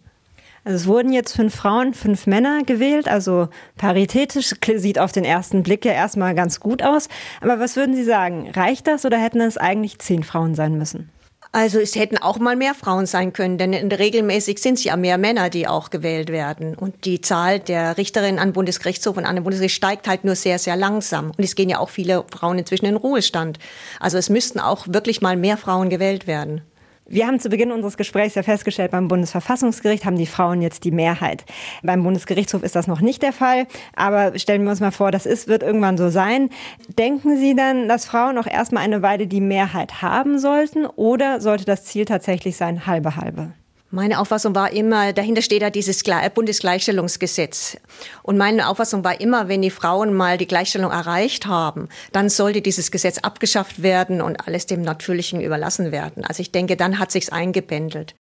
Also 0.64 0.76
es 0.76 0.86
wurden 0.88 1.12
jetzt 1.12 1.32
fünf 1.32 1.54
Frauen, 1.54 1.94
fünf 1.94 2.26
Männer 2.26 2.62
gewählt, 2.64 3.06
also 3.06 3.48
paritätisch 3.76 4.52
sieht 4.76 4.98
auf 4.98 5.12
den 5.12 5.24
ersten 5.24 5.62
Blick 5.62 5.84
ja 5.84 5.92
erstmal 5.92 6.34
ganz 6.34 6.58
gut 6.58 6.82
aus. 6.82 7.08
Aber 7.40 7.60
was 7.60 7.76
würden 7.76 7.94
Sie 7.94 8.02
sagen? 8.02 8.50
Reicht 8.50 8.88
das 8.88 9.04
oder 9.04 9.16
hätten 9.16 9.40
es 9.40 9.58
eigentlich 9.58 10.00
zehn 10.00 10.24
Frauen 10.24 10.56
sein 10.56 10.76
müssen? 10.76 11.08
Also 11.56 11.80
es 11.80 11.96
hätten 11.96 12.18
auch 12.18 12.38
mal 12.38 12.54
mehr 12.54 12.74
Frauen 12.74 13.06
sein 13.06 13.32
können, 13.32 13.56
denn 13.56 13.72
regelmäßig 13.90 14.58
sind 14.58 14.74
es 14.74 14.84
ja 14.84 14.94
mehr 14.94 15.16
Männer, 15.16 15.48
die 15.48 15.66
auch 15.66 15.88
gewählt 15.88 16.28
werden. 16.28 16.74
Und 16.74 17.06
die 17.06 17.22
Zahl 17.22 17.60
der 17.60 17.96
Richterinnen 17.96 18.38
an 18.38 18.52
Bundesgerichtshof 18.52 19.16
und 19.16 19.24
an 19.24 19.36
den 19.36 19.42
Bundesgericht 19.42 19.74
steigt 19.74 20.06
halt 20.06 20.22
nur 20.22 20.34
sehr, 20.34 20.58
sehr 20.58 20.76
langsam. 20.76 21.30
Und 21.34 21.42
es 21.42 21.54
gehen 21.54 21.70
ja 21.70 21.78
auch 21.78 21.88
viele 21.88 22.26
Frauen 22.30 22.58
inzwischen 22.58 22.84
in 22.84 22.96
Ruhestand. 22.96 23.58
Also 24.00 24.18
es 24.18 24.28
müssten 24.28 24.60
auch 24.60 24.86
wirklich 24.86 25.22
mal 25.22 25.38
mehr 25.38 25.56
Frauen 25.56 25.88
gewählt 25.88 26.26
werden. 26.26 26.60
Wir 27.08 27.28
haben 27.28 27.38
zu 27.38 27.48
Beginn 27.48 27.70
unseres 27.70 27.96
Gesprächs 27.96 28.34
ja 28.34 28.42
festgestellt, 28.42 28.90
beim 28.90 29.06
Bundesverfassungsgericht 29.06 30.04
haben 30.04 30.18
die 30.18 30.26
Frauen 30.26 30.60
jetzt 30.60 30.82
die 30.82 30.90
Mehrheit. 30.90 31.44
Beim 31.84 32.02
Bundesgerichtshof 32.02 32.64
ist 32.64 32.74
das 32.74 32.88
noch 32.88 33.00
nicht 33.00 33.22
der 33.22 33.32
Fall, 33.32 33.68
aber 33.94 34.36
stellen 34.40 34.64
wir 34.64 34.70
uns 34.70 34.80
mal 34.80 34.90
vor, 34.90 35.12
das 35.12 35.24
ist, 35.24 35.46
wird 35.46 35.62
irgendwann 35.62 35.98
so 35.98 36.10
sein. 36.10 36.50
Denken 36.98 37.36
Sie 37.36 37.54
dann, 37.54 37.86
dass 37.86 38.06
Frauen 38.06 38.38
auch 38.38 38.48
erstmal 38.48 38.82
eine 38.82 39.02
Weile 39.02 39.28
die 39.28 39.40
Mehrheit 39.40 40.02
haben 40.02 40.40
sollten 40.40 40.84
oder 40.84 41.40
sollte 41.40 41.64
das 41.64 41.84
Ziel 41.84 42.06
tatsächlich 42.06 42.56
sein, 42.56 42.86
halbe 42.86 43.14
halbe? 43.14 43.52
Meine 43.96 44.20
Auffassung 44.20 44.54
war 44.54 44.74
immer, 44.74 45.14
dahinter 45.14 45.40
steht 45.40 45.62
ja 45.62 45.70
dieses 45.70 46.02
Bundesgleichstellungsgesetz. 46.34 47.78
Und 48.22 48.36
meine 48.36 48.68
Auffassung 48.68 49.02
war 49.04 49.22
immer, 49.22 49.48
wenn 49.48 49.62
die 49.62 49.70
Frauen 49.70 50.12
mal 50.12 50.36
die 50.36 50.46
Gleichstellung 50.46 50.90
erreicht 50.90 51.46
haben, 51.46 51.88
dann 52.12 52.28
sollte 52.28 52.60
dieses 52.60 52.90
Gesetz 52.90 53.16
abgeschafft 53.16 53.82
werden 53.82 54.20
und 54.20 54.46
alles 54.46 54.66
dem 54.66 54.82
Natürlichen 54.82 55.40
überlassen 55.40 55.92
werden. 55.92 56.26
Also 56.26 56.42
ich 56.42 56.52
denke, 56.52 56.76
dann 56.76 56.98
hat 56.98 57.10
sich's 57.10 57.30
eingependelt. 57.30 58.14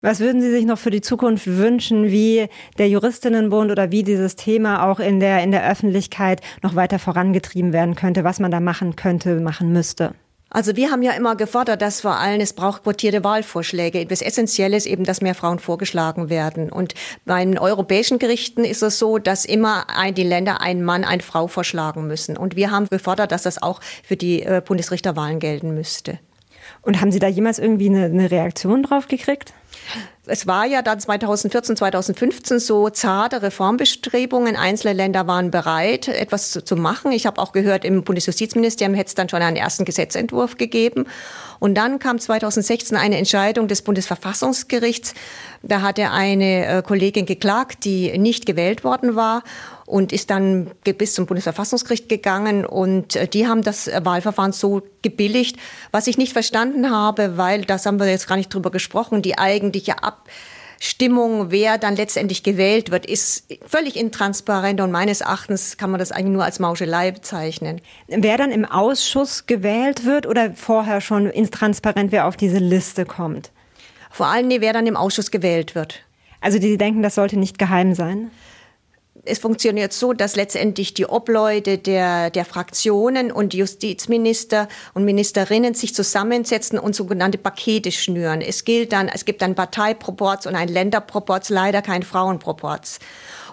Was 0.00 0.20
würden 0.20 0.40
Sie 0.40 0.50
sich 0.52 0.64
noch 0.64 0.78
für 0.78 0.90
die 0.90 1.00
Zukunft 1.00 1.48
wünschen, 1.48 2.04
wie 2.04 2.46
der 2.78 2.88
Juristinnenbund 2.88 3.72
oder 3.72 3.90
wie 3.90 4.04
dieses 4.04 4.36
Thema 4.36 4.88
auch 4.88 5.00
in 5.00 5.18
der, 5.18 5.42
in 5.42 5.50
der 5.50 5.68
Öffentlichkeit 5.68 6.40
noch 6.62 6.76
weiter 6.76 7.00
vorangetrieben 7.00 7.72
werden 7.72 7.96
könnte, 7.96 8.22
was 8.22 8.38
man 8.38 8.52
da 8.52 8.60
machen 8.60 8.94
könnte, 8.94 9.40
machen 9.40 9.72
müsste? 9.72 10.14
Also 10.48 10.76
wir 10.76 10.90
haben 10.90 11.02
ja 11.02 11.12
immer 11.12 11.34
gefordert, 11.34 11.82
dass 11.82 12.00
vor 12.00 12.16
allem 12.16 12.40
es 12.40 12.52
braucht 12.52 12.84
quotierte 12.84 13.24
Wahlvorschläge. 13.24 14.06
Das 14.06 14.22
Essentielle 14.22 14.76
ist 14.76 14.86
eben, 14.86 15.04
dass 15.04 15.20
mehr 15.20 15.34
Frauen 15.34 15.58
vorgeschlagen 15.58 16.30
werden. 16.30 16.70
Und 16.70 16.94
bei 17.24 17.44
den 17.44 17.58
europäischen 17.58 18.18
Gerichten 18.18 18.64
ist 18.64 18.82
es 18.82 18.98
so, 18.98 19.18
dass 19.18 19.44
immer 19.44 19.86
ein, 19.90 20.14
die 20.14 20.22
Länder 20.22 20.60
einen 20.60 20.84
Mann, 20.84 21.04
eine 21.04 21.22
Frau 21.22 21.48
vorschlagen 21.48 22.06
müssen. 22.06 22.36
Und 22.36 22.54
wir 22.54 22.70
haben 22.70 22.88
gefordert, 22.88 23.32
dass 23.32 23.42
das 23.42 23.60
auch 23.60 23.80
für 24.04 24.16
die 24.16 24.42
äh, 24.42 24.62
Bundesrichterwahlen 24.64 25.40
gelten 25.40 25.74
müsste. 25.74 26.20
Und 26.82 27.00
haben 27.00 27.10
Sie 27.10 27.18
da 27.18 27.26
jemals 27.26 27.58
irgendwie 27.58 27.88
eine, 27.88 28.04
eine 28.04 28.30
Reaktion 28.30 28.84
drauf 28.84 29.08
gekriegt? 29.08 29.52
Es 30.28 30.46
war 30.46 30.66
ja 30.66 30.82
dann 30.82 30.98
2014, 30.98 31.76
2015 31.76 32.58
so 32.58 32.90
zarte 32.90 33.42
Reformbestrebungen. 33.42 34.56
Einzelne 34.56 34.94
Länder 34.94 35.26
waren 35.28 35.52
bereit, 35.52 36.08
etwas 36.08 36.50
zu, 36.50 36.64
zu 36.64 36.74
machen. 36.74 37.12
Ich 37.12 37.26
habe 37.26 37.40
auch 37.40 37.52
gehört, 37.52 37.84
im 37.84 38.02
Bundesjustizministerium 38.02 38.94
hätte 38.94 39.08
es 39.08 39.14
dann 39.14 39.28
schon 39.28 39.40
einen 39.40 39.56
ersten 39.56 39.84
Gesetzentwurf 39.84 40.56
gegeben. 40.56 41.06
Und 41.60 41.74
dann 41.74 41.98
kam 42.00 42.18
2016 42.18 42.96
eine 42.96 43.18
Entscheidung 43.18 43.68
des 43.68 43.82
Bundesverfassungsgerichts. 43.82 45.14
Da 45.62 45.80
hatte 45.80 46.10
eine 46.10 46.66
äh, 46.66 46.82
Kollegin 46.82 47.24
geklagt, 47.24 47.84
die 47.84 48.18
nicht 48.18 48.46
gewählt 48.46 48.82
worden 48.82 49.14
war 49.14 49.42
und 49.86 50.12
ist 50.12 50.30
dann 50.30 50.70
bis 50.98 51.14
zum 51.14 51.26
Bundesverfassungsgericht 51.26 52.08
gegangen 52.08 52.66
und 52.66 53.16
äh, 53.16 53.28
die 53.28 53.46
haben 53.46 53.62
das 53.62 53.86
Wahlverfahren 53.86 54.52
so 54.52 54.82
gebilligt, 55.02 55.56
was 55.92 56.06
ich 56.08 56.18
nicht 56.18 56.32
verstanden 56.32 56.90
habe, 56.90 57.36
weil 57.36 57.64
das 57.64 57.86
haben 57.86 57.98
wir 57.98 58.08
jetzt 58.08 58.28
gar 58.28 58.36
nicht 58.36 58.52
drüber 58.52 58.70
gesprochen, 58.70 59.22
die 59.22 59.38
eigentliche 59.38 60.02
Abstimmung, 60.02 61.50
wer 61.50 61.78
dann 61.78 61.94
letztendlich 61.94 62.42
gewählt 62.42 62.90
wird, 62.90 63.06
ist 63.06 63.46
völlig 63.64 63.96
intransparent 63.96 64.80
und 64.80 64.90
meines 64.90 65.20
Erachtens 65.20 65.76
kann 65.76 65.90
man 65.90 66.00
das 66.00 66.10
eigentlich 66.10 66.32
nur 66.32 66.44
als 66.44 66.58
Mauschelei 66.58 67.12
bezeichnen. 67.12 67.80
Wer 68.08 68.36
dann 68.36 68.50
im 68.50 68.64
Ausschuss 68.64 69.46
gewählt 69.46 70.04
wird 70.04 70.26
oder 70.26 70.52
vorher 70.52 71.00
schon 71.00 71.26
intransparent, 71.30 72.10
wer 72.10 72.26
auf 72.26 72.36
diese 72.36 72.58
Liste 72.58 73.06
kommt? 73.06 73.52
Vor 74.10 74.26
allem, 74.26 74.48
wer 74.48 74.72
dann 74.72 74.86
im 74.86 74.96
Ausschuss 74.96 75.30
gewählt 75.30 75.74
wird. 75.74 76.00
Also 76.40 76.58
die 76.58 76.76
denken, 76.76 77.02
das 77.02 77.14
sollte 77.14 77.38
nicht 77.38 77.58
geheim 77.58 77.94
sein? 77.94 78.30
Es 79.26 79.38
funktioniert 79.38 79.92
so, 79.92 80.12
dass 80.12 80.36
letztendlich 80.36 80.94
die 80.94 81.06
Obleute 81.06 81.78
der, 81.78 82.30
der 82.30 82.44
Fraktionen 82.44 83.32
und 83.32 83.54
Justizminister 83.54 84.68
und 84.94 85.04
Ministerinnen 85.04 85.74
sich 85.74 85.94
zusammensetzen 85.94 86.78
und 86.78 86.94
sogenannte 86.94 87.38
Pakete 87.38 87.92
schnüren. 87.92 88.40
Es 88.40 88.64
gilt 88.64 88.92
dann, 88.92 89.08
es 89.08 89.24
gibt 89.24 89.42
ein 89.42 89.54
Parteiproporz 89.54 90.46
und 90.46 90.54
ein 90.54 90.68
Länderproporz, 90.68 91.50
leider 91.50 91.82
kein 91.82 92.02
Frauenproporz. 92.02 92.98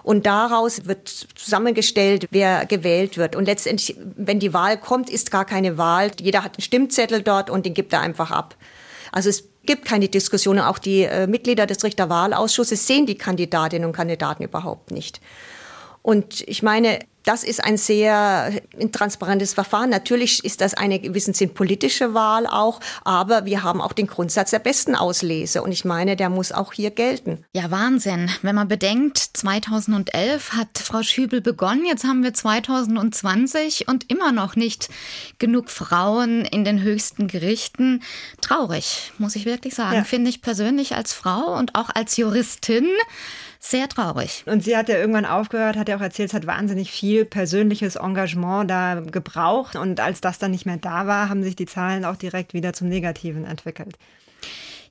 Und 0.02 0.26
daraus 0.26 0.86
wird 0.86 1.08
zusammengestellt, 1.34 2.28
wer 2.30 2.66
gewählt 2.66 3.16
wird. 3.16 3.36
Und 3.36 3.46
letztendlich, 3.46 3.96
wenn 3.98 4.38
die 4.38 4.52
Wahl 4.52 4.76
kommt, 4.76 5.08
ist 5.08 5.30
gar 5.30 5.46
keine 5.46 5.78
Wahl. 5.78 6.10
Jeder 6.20 6.44
hat 6.44 6.56
einen 6.56 6.62
Stimmzettel 6.62 7.22
dort 7.22 7.48
und 7.48 7.64
den 7.64 7.74
gibt 7.74 7.92
er 7.94 8.00
einfach 8.00 8.30
ab. 8.30 8.54
Also 9.12 9.30
es 9.30 9.44
gibt 9.64 9.86
keine 9.86 10.08
Diskussion. 10.08 10.58
Auch 10.58 10.78
die 10.78 11.04
äh, 11.04 11.26
Mitglieder 11.26 11.66
des 11.66 11.82
Richterwahlausschusses 11.82 12.86
sehen 12.86 13.06
die 13.06 13.16
Kandidatinnen 13.16 13.86
und 13.86 13.94
Kandidaten 13.94 14.42
überhaupt 14.42 14.90
nicht. 14.90 15.20
Und 16.04 16.44
ich 16.46 16.62
meine, 16.62 16.98
das 17.22 17.44
ist 17.44 17.64
ein 17.64 17.78
sehr 17.78 18.52
intransparentes 18.76 19.54
Verfahren. 19.54 19.88
Natürlich 19.88 20.44
ist 20.44 20.60
das 20.60 20.74
eine 20.74 21.00
gewissen 21.00 21.32
Sinn 21.32 21.54
politische 21.54 22.12
Wahl 22.12 22.46
auch, 22.46 22.78
aber 23.04 23.46
wir 23.46 23.62
haben 23.62 23.80
auch 23.80 23.94
den 23.94 24.06
Grundsatz 24.06 24.50
der 24.50 24.58
besten 24.58 24.94
Auslese 24.94 25.62
und 25.62 25.72
ich 25.72 25.86
meine, 25.86 26.14
der 26.14 26.28
muss 26.28 26.52
auch 26.52 26.74
hier 26.74 26.90
gelten. 26.90 27.42
Ja, 27.54 27.70
Wahnsinn. 27.70 28.30
Wenn 28.42 28.54
man 28.54 28.68
bedenkt, 28.68 29.16
2011 29.16 30.52
hat 30.52 30.76
Frau 30.76 31.02
Schübel 31.02 31.40
begonnen, 31.40 31.86
jetzt 31.86 32.04
haben 32.04 32.22
wir 32.22 32.34
2020 32.34 33.88
und 33.88 34.10
immer 34.10 34.30
noch 34.30 34.54
nicht 34.54 34.90
genug 35.38 35.70
Frauen 35.70 36.44
in 36.44 36.66
den 36.66 36.82
höchsten 36.82 37.28
Gerichten. 37.28 38.02
Traurig, 38.42 39.12
muss 39.16 39.36
ich 39.36 39.46
wirklich 39.46 39.74
sagen. 39.74 39.96
Ja. 39.96 40.04
Finde 40.04 40.28
ich 40.28 40.42
persönlich 40.42 40.94
als 40.94 41.14
Frau 41.14 41.56
und 41.56 41.74
auch 41.74 41.88
als 41.94 42.18
Juristin 42.18 42.86
sehr 43.64 43.88
traurig. 43.88 44.44
Und 44.46 44.62
sie 44.62 44.76
hat 44.76 44.88
ja 44.88 44.96
irgendwann 44.96 45.24
aufgehört, 45.24 45.76
hat 45.76 45.88
ja 45.88 45.96
auch 45.96 46.02
erzählt, 46.02 46.28
es 46.28 46.34
hat 46.34 46.46
wahnsinnig 46.46 46.90
viel 46.90 47.24
persönliches 47.24 47.96
Engagement 47.96 48.70
da 48.70 49.00
gebraucht. 49.00 49.76
Und 49.76 50.00
als 50.00 50.20
das 50.20 50.38
dann 50.38 50.50
nicht 50.50 50.66
mehr 50.66 50.76
da 50.76 51.06
war, 51.06 51.28
haben 51.28 51.42
sich 51.42 51.56
die 51.56 51.66
Zahlen 51.66 52.04
auch 52.04 52.16
direkt 52.16 52.52
wieder 52.52 52.72
zum 52.74 52.88
Negativen 52.88 53.44
entwickelt. 53.44 53.96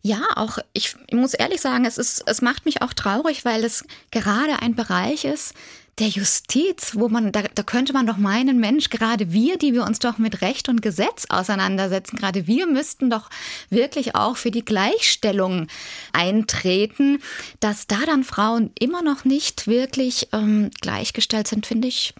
Ja, 0.05 0.21
auch 0.35 0.57
ich 0.73 0.95
muss 1.11 1.33
ehrlich 1.33 1.61
sagen, 1.61 1.85
es 1.85 1.97
ist, 1.97 2.23
es 2.27 2.41
macht 2.41 2.65
mich 2.65 2.81
auch 2.81 2.91
traurig, 2.91 3.45
weil 3.45 3.63
es 3.63 3.85
gerade 4.11 4.61
ein 4.61 4.75
Bereich 4.75 5.23
ist, 5.23 5.53
der 5.99 6.07
Justiz, 6.07 6.95
wo 6.95 7.07
man, 7.07 7.31
da, 7.31 7.43
da 7.53 7.63
könnte 7.63 7.93
man 7.93 8.05
doch 8.05 8.17
meinen, 8.17 8.59
Mensch, 8.59 8.89
gerade 8.89 9.31
wir, 9.31 9.57
die 9.57 9.73
wir 9.73 9.83
uns 9.83 9.99
doch 9.99 10.17
mit 10.17 10.41
Recht 10.41 10.67
und 10.67 10.81
Gesetz 10.81 11.27
auseinandersetzen, 11.29 12.17
gerade 12.17 12.47
wir 12.47 12.67
müssten 12.67 13.09
doch 13.09 13.29
wirklich 13.69 14.15
auch 14.15 14.35
für 14.35 14.51
die 14.51 14.65
Gleichstellung 14.65 15.67
eintreten, 16.11 17.21
dass 17.59 17.87
da 17.87 17.99
dann 18.05 18.23
Frauen 18.23 18.71
immer 18.79 19.03
noch 19.03 19.23
nicht 19.23 19.67
wirklich 19.67 20.27
ähm, 20.33 20.71
gleichgestellt 20.81 21.47
sind, 21.47 21.65
finde 21.65 21.87
ich 21.87 22.13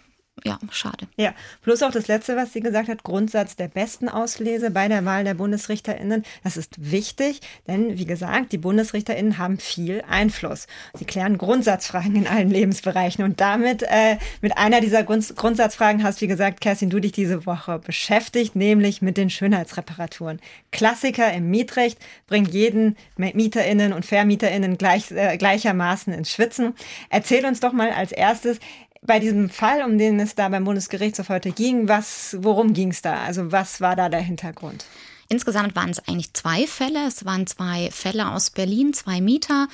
ja, 0.44 0.58
schade. 0.72 1.08
Ja, 1.16 1.34
plus 1.62 1.84
auch 1.84 1.92
das 1.92 2.08
Letzte, 2.08 2.36
was 2.36 2.52
sie 2.54 2.60
gesagt 2.60 2.90
hat, 2.90 3.04
Grundsatz 3.04 3.56
der 3.56 3.68
besten 3.68 4.10
Auslese 4.10 4.72
bei 4.72 4.88
der 4.88 5.06
Wahl 5.06 5.24
der 5.24 5.36
BundesrichterInnen. 5.36 6.24
Das 6.44 6.58
ist 6.58 6.92
wichtig, 6.92 7.40
denn 7.68 8.00
wie 8.00 8.06
gesagt, 8.06 8.52
die 8.52 8.58
BundesrichterInnen 8.58 9.38
haben 9.38 9.60
viel 9.60 10.04
Einfluss. 10.10 10.66
Sie 10.96 11.06
klären 11.06 11.38
Grundsatzfragen 11.38 12.16
in 12.16 12.28
allen 12.28 12.50
Lebensbereichen 12.50 13.24
und 13.24 13.42
damit 13.42 13.84
äh, 13.84 14.18
mit 14.42 14.58
einer 14.58 14.82
dieser 14.82 15.04
Grund 15.04 15.36
Grundsatzfragen 15.36 16.04
hast, 16.04 16.20
wie 16.22 16.28
gesagt, 16.28 16.62
Kerstin, 16.62 16.90
du 16.90 17.00
dich 17.00 17.12
diese 17.12 17.46
Woche 17.46 17.78
beschäftigt, 17.78 18.56
nämlich 18.56 19.04
mit 19.04 19.18
den 19.18 19.30
Schönheitsreparaturen. 19.30 20.42
Klassiker 20.72 21.32
im 21.32 21.52
Mietrecht 21.52 22.00
bringt 22.26 22.52
jeden 22.52 22.98
MieterInnen 23.18 23.94
und 23.94 24.06
VermieterInnen 24.06 24.80
gleich, 24.80 25.12
äh, 25.12 25.38
gleichermaßen 25.38 26.12
ins 26.12 26.32
Schwitzen. 26.32 26.74
Erzähl 27.12 27.46
uns 27.46 27.60
doch 27.60 27.72
mal 27.72 27.92
als 27.92 28.12
erstes, 28.12 28.60
bei 29.06 29.20
diesem 29.20 29.50
Fall, 29.50 29.84
um 29.84 29.98
den 29.98 30.20
es 30.20 30.36
da 30.36 30.50
beim 30.50 30.64
Bundesgerichtshof 30.64 31.30
heute 31.30 31.52
ging, 31.52 31.88
was, 31.88 32.38
worum 32.40 32.74
ging 32.74 32.92
es 32.92 33.02
da? 33.02 33.24
Also 33.24 33.52
was 33.52 33.82
war 33.82 33.96
da 33.96 34.10
der 34.10 34.22
Hintergrund? 34.22 34.86
Insgesamt 35.30 35.76
waren 35.76 35.90
es 35.90 36.00
eigentlich 36.08 36.34
zwei 36.34 36.68
Fälle. 36.68 37.08
Es 37.08 37.26
waren 37.26 37.48
zwei 37.48 37.90
Fälle 37.92 38.32
aus 38.32 38.50
Berlin, 38.50 38.94
zwei 38.94 39.20
Mieter. 39.22 39.68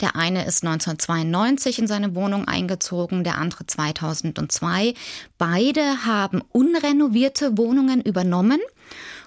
Der 0.00 0.16
eine 0.16 0.46
ist 0.46 0.64
1992 0.64 1.80
in 1.80 1.86
seine 1.86 2.14
Wohnung 2.14 2.46
eingezogen, 2.46 3.24
der 3.24 3.36
andere 3.36 3.66
2002. 3.66 4.94
Beide 5.38 6.06
haben 6.06 6.40
unrenovierte 6.52 7.58
Wohnungen 7.58 8.00
übernommen. 8.00 8.60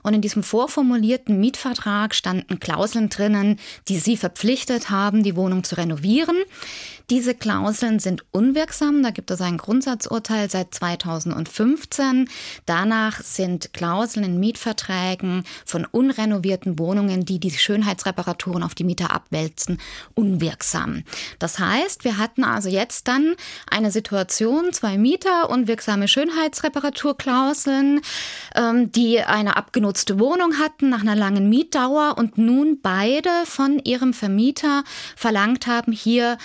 Und 0.02 0.14
in 0.14 0.22
diesem 0.22 0.44
vorformulierten 0.44 1.40
Mietvertrag 1.40 2.14
standen 2.14 2.60
Klauseln 2.60 3.10
drinnen, 3.10 3.60
die 3.88 3.98
sie 3.98 4.18
verpflichtet 4.18 4.90
haben, 4.90 5.24
die 5.24 5.36
Wohnung 5.36 5.64
zu 5.64 5.78
renovieren. 5.78 6.38
Diese 7.12 7.36
Klauseln 7.36 8.00
sind 8.00 8.26
unwirksam. 8.32 9.04
Da 9.04 9.12
gibt 9.12 9.30
es 9.30 9.40
ein 9.40 9.58
Grundsatzurteil 9.58 10.50
seit 10.50 10.74
2015. 10.74 12.28
Danach 12.66 13.22
sind 13.22 13.74
Klauseln 13.74 14.26
in 14.26 14.40
Mietverträgen 14.40 15.44
von 15.66 15.86
unrenovierten 15.86 16.80
Wohnungen, 16.80 17.24
die 17.24 17.40
die 17.40 17.52
Schönheitsreparaturen 17.52 18.64
auf 18.64 18.74
die 18.74 18.84
Mieter 18.84 19.12
abwälzen, 19.12 19.80
unwirksam. 20.16 21.04
Das 21.38 21.60
heißt, 21.60 22.06
wir 22.06 22.18
hatten 22.18 22.44
also 22.44 22.70
jetzt 22.70 23.08
dann 23.08 23.36
eine 23.70 23.92
Situation, 23.92 24.74
zwei 24.74 24.98
Mieter, 24.98 25.52
unwirksame 25.52 26.08
Schönheitsreparaturklauseln, 26.08 28.02
ähm, 28.56 28.92
die 28.92 29.22
eine 29.22 29.58
abgenutzte 29.58 30.20
Wohnung 30.20 30.58
hatten 30.58 30.90
nach 30.90 31.02
einer 31.02 31.16
langen 31.16 31.50
Mietdauer 31.50 32.16
und 32.18 32.40
nun 32.40 32.80
beide 32.82 33.30
von 33.46 33.80
ihrem 33.84 34.14
Vermieter 34.14 34.84
verlangt 35.16 35.68
haben, 35.68 35.92
hier 35.92 36.38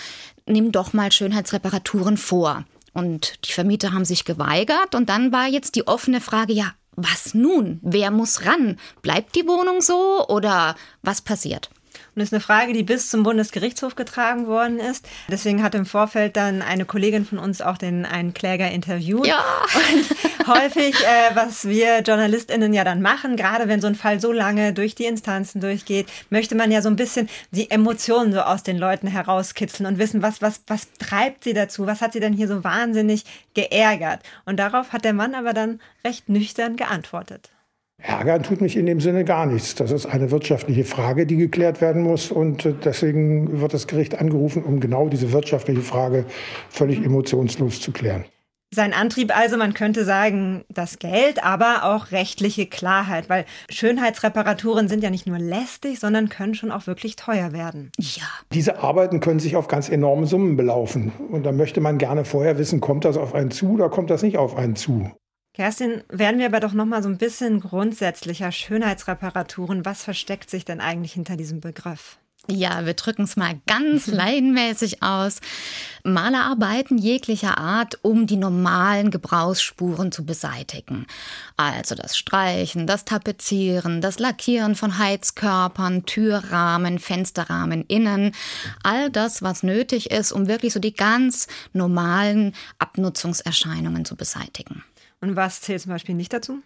nimm 0.50 0.72
doch 0.72 0.92
mal 0.92 1.12
Schönheitsreparaturen 1.12 2.16
vor. 2.16 2.64
Und 2.92 3.46
die 3.46 3.52
Vermieter 3.52 3.92
haben 3.92 4.04
sich 4.04 4.24
geweigert 4.24 4.94
und 4.94 5.08
dann 5.08 5.32
war 5.32 5.46
jetzt 5.46 5.76
die 5.76 5.86
offene 5.86 6.20
Frage, 6.20 6.52
ja, 6.52 6.72
was 6.96 7.34
nun? 7.34 7.78
Wer 7.82 8.10
muss 8.10 8.44
ran? 8.46 8.78
Bleibt 9.00 9.36
die 9.36 9.46
Wohnung 9.46 9.80
so 9.80 10.26
oder 10.28 10.74
was 11.02 11.22
passiert? 11.22 11.70
Und 12.14 12.20
das 12.20 12.28
ist 12.28 12.32
eine 12.32 12.40
Frage, 12.40 12.72
die 12.72 12.82
bis 12.82 13.10
zum 13.10 13.22
Bundesgerichtshof 13.22 13.94
getragen 13.94 14.46
worden 14.46 14.78
ist. 14.78 15.08
Deswegen 15.28 15.62
hat 15.62 15.74
im 15.74 15.86
Vorfeld 15.86 16.36
dann 16.36 16.62
eine 16.62 16.84
Kollegin 16.84 17.24
von 17.24 17.38
uns 17.38 17.62
auch 17.62 17.78
den 17.78 18.04
einen 18.04 18.34
Kläger 18.34 18.70
interviewt. 18.70 19.26
Ja. 19.26 19.44
Und 19.74 20.46
häufig, 20.48 20.94
äh, 21.00 21.34
was 21.34 21.68
wir 21.68 22.00
JournalistInnen 22.00 22.74
ja 22.74 22.84
dann 22.84 23.00
machen, 23.00 23.36
gerade 23.36 23.68
wenn 23.68 23.80
so 23.80 23.86
ein 23.86 23.94
Fall 23.94 24.20
so 24.20 24.32
lange 24.32 24.72
durch 24.72 24.94
die 24.94 25.04
Instanzen 25.04 25.60
durchgeht, 25.60 26.08
möchte 26.30 26.54
man 26.54 26.70
ja 26.70 26.82
so 26.82 26.88
ein 26.88 26.96
bisschen 26.96 27.28
die 27.52 27.70
Emotionen 27.70 28.32
so 28.32 28.40
aus 28.40 28.62
den 28.62 28.78
Leuten 28.78 29.06
herauskitzeln 29.06 29.86
und 29.86 29.98
wissen, 29.98 30.22
was, 30.22 30.42
was, 30.42 30.62
was 30.66 30.88
treibt 30.98 31.44
sie 31.44 31.54
dazu? 31.54 31.86
Was 31.86 32.00
hat 32.00 32.12
sie 32.12 32.20
denn 32.20 32.32
hier 32.32 32.48
so 32.48 32.64
wahnsinnig 32.64 33.24
geärgert? 33.54 34.20
Und 34.44 34.58
darauf 34.58 34.92
hat 34.92 35.04
der 35.04 35.12
Mann 35.12 35.34
aber 35.34 35.52
dann 35.52 35.80
recht 36.04 36.28
nüchtern 36.28 36.76
geantwortet. 36.76 37.50
Ärgern 38.02 38.42
tut 38.42 38.60
mich 38.60 38.76
in 38.76 38.86
dem 38.86 39.00
Sinne 39.00 39.24
gar 39.24 39.46
nichts. 39.46 39.74
Das 39.74 39.90
ist 39.90 40.06
eine 40.06 40.30
wirtschaftliche 40.30 40.84
Frage, 40.84 41.26
die 41.26 41.36
geklärt 41.36 41.80
werden 41.80 42.02
muss. 42.02 42.30
Und 42.30 42.66
äh, 42.66 42.74
deswegen 42.84 43.60
wird 43.60 43.74
das 43.74 43.86
Gericht 43.86 44.18
angerufen, 44.18 44.62
um 44.62 44.80
genau 44.80 45.08
diese 45.08 45.32
wirtschaftliche 45.32 45.82
Frage 45.82 46.24
völlig 46.68 47.04
emotionslos 47.04 47.80
zu 47.80 47.92
klären. 47.92 48.24
Sein 48.72 48.92
Antrieb 48.92 49.36
also, 49.36 49.56
man 49.56 49.74
könnte 49.74 50.04
sagen, 50.04 50.64
das 50.68 51.00
Geld, 51.00 51.42
aber 51.42 51.82
auch 51.82 52.12
rechtliche 52.12 52.66
Klarheit, 52.66 53.28
weil 53.28 53.44
Schönheitsreparaturen 53.68 54.86
sind 54.86 55.02
ja 55.02 55.10
nicht 55.10 55.26
nur 55.26 55.40
lästig, 55.40 55.98
sondern 55.98 56.28
können 56.28 56.54
schon 56.54 56.70
auch 56.70 56.86
wirklich 56.86 57.16
teuer 57.16 57.52
werden. 57.52 57.90
Ja. 57.98 58.22
Diese 58.52 58.78
Arbeiten 58.78 59.18
können 59.18 59.40
sich 59.40 59.56
auf 59.56 59.66
ganz 59.66 59.88
enorme 59.88 60.28
Summen 60.28 60.56
belaufen. 60.56 61.10
Und 61.32 61.44
da 61.44 61.50
möchte 61.50 61.80
man 61.80 61.98
gerne 61.98 62.24
vorher 62.24 62.58
wissen, 62.58 62.80
kommt 62.80 63.04
das 63.04 63.16
auf 63.16 63.34
einen 63.34 63.50
zu 63.50 63.72
oder 63.72 63.88
kommt 63.88 64.08
das 64.08 64.22
nicht 64.22 64.38
auf 64.38 64.56
einen 64.56 64.76
zu? 64.76 65.10
Kerstin, 65.60 66.02
werden 66.08 66.40
wir 66.40 66.46
aber 66.46 66.60
doch 66.60 66.72
noch 66.72 66.86
mal 66.86 67.02
so 67.02 67.10
ein 67.10 67.18
bisschen 67.18 67.60
grundsätzlicher 67.60 68.50
Schönheitsreparaturen. 68.50 69.84
Was 69.84 70.02
versteckt 70.02 70.48
sich 70.48 70.64
denn 70.64 70.80
eigentlich 70.80 71.12
hinter 71.12 71.36
diesem 71.36 71.60
Begriff? 71.60 72.16
Ja, 72.48 72.86
wir 72.86 72.94
drücken 72.94 73.24
es 73.24 73.36
mal 73.36 73.60
ganz 73.66 74.06
laienmäßig 74.06 75.02
aus. 75.02 75.40
Malerarbeiten 76.02 76.96
jeglicher 76.96 77.58
Art, 77.58 77.98
um 78.00 78.26
die 78.26 78.38
normalen 78.38 79.10
Gebrauchsspuren 79.10 80.12
zu 80.12 80.24
beseitigen. 80.24 81.06
Also 81.58 81.94
das 81.94 82.16
Streichen, 82.16 82.86
das 82.86 83.04
Tapezieren, 83.04 84.00
das 84.00 84.18
Lackieren 84.18 84.76
von 84.76 84.96
Heizkörpern, 84.96 86.06
Türrahmen, 86.06 86.98
Fensterrahmen 86.98 87.84
innen. 87.86 88.32
All 88.82 89.10
das, 89.10 89.42
was 89.42 89.62
nötig 89.62 90.10
ist, 90.10 90.32
um 90.32 90.48
wirklich 90.48 90.72
so 90.72 90.80
die 90.80 90.94
ganz 90.94 91.48
normalen 91.74 92.54
Abnutzungserscheinungen 92.78 94.06
zu 94.06 94.16
beseitigen. 94.16 94.82
Und 95.20 95.36
was 95.36 95.60
zählt 95.60 95.82
zum 95.82 95.92
Beispiel 95.92 96.14
nicht 96.14 96.32
dazu? 96.32 96.62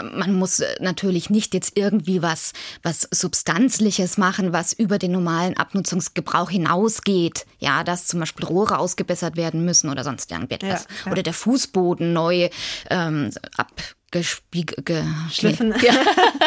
man 0.00 0.34
muss 0.34 0.60
äh, 0.60 0.74
natürlich 0.80 1.28
nicht 1.28 1.54
jetzt 1.54 1.76
irgendwie 1.76 2.22
was, 2.22 2.52
was 2.82 3.06
Substanzliches 3.10 4.16
machen, 4.16 4.52
was 4.52 4.72
über 4.72 4.98
den 4.98 5.12
normalen 5.12 5.56
Abnutzungsgebrauch 5.56 6.50
hinausgeht. 6.50 7.46
Ja, 7.58 7.84
dass 7.84 8.06
zum 8.06 8.20
Beispiel 8.20 8.46
Rohre 8.46 8.78
ausgebessert 8.78 9.36
werden 9.36 9.64
müssen 9.64 9.90
oder 9.90 10.04
sonst 10.04 10.30
irgendetwas. 10.30 10.86
Ja, 10.88 11.06
ja. 11.06 11.12
Oder 11.12 11.22
der 11.22 11.34
Fußboden 11.34 12.12
neu 12.12 12.48
ähm, 12.90 13.30
ab 13.56 13.70
geschliffen. 14.12 15.74
Ja. 15.82 15.94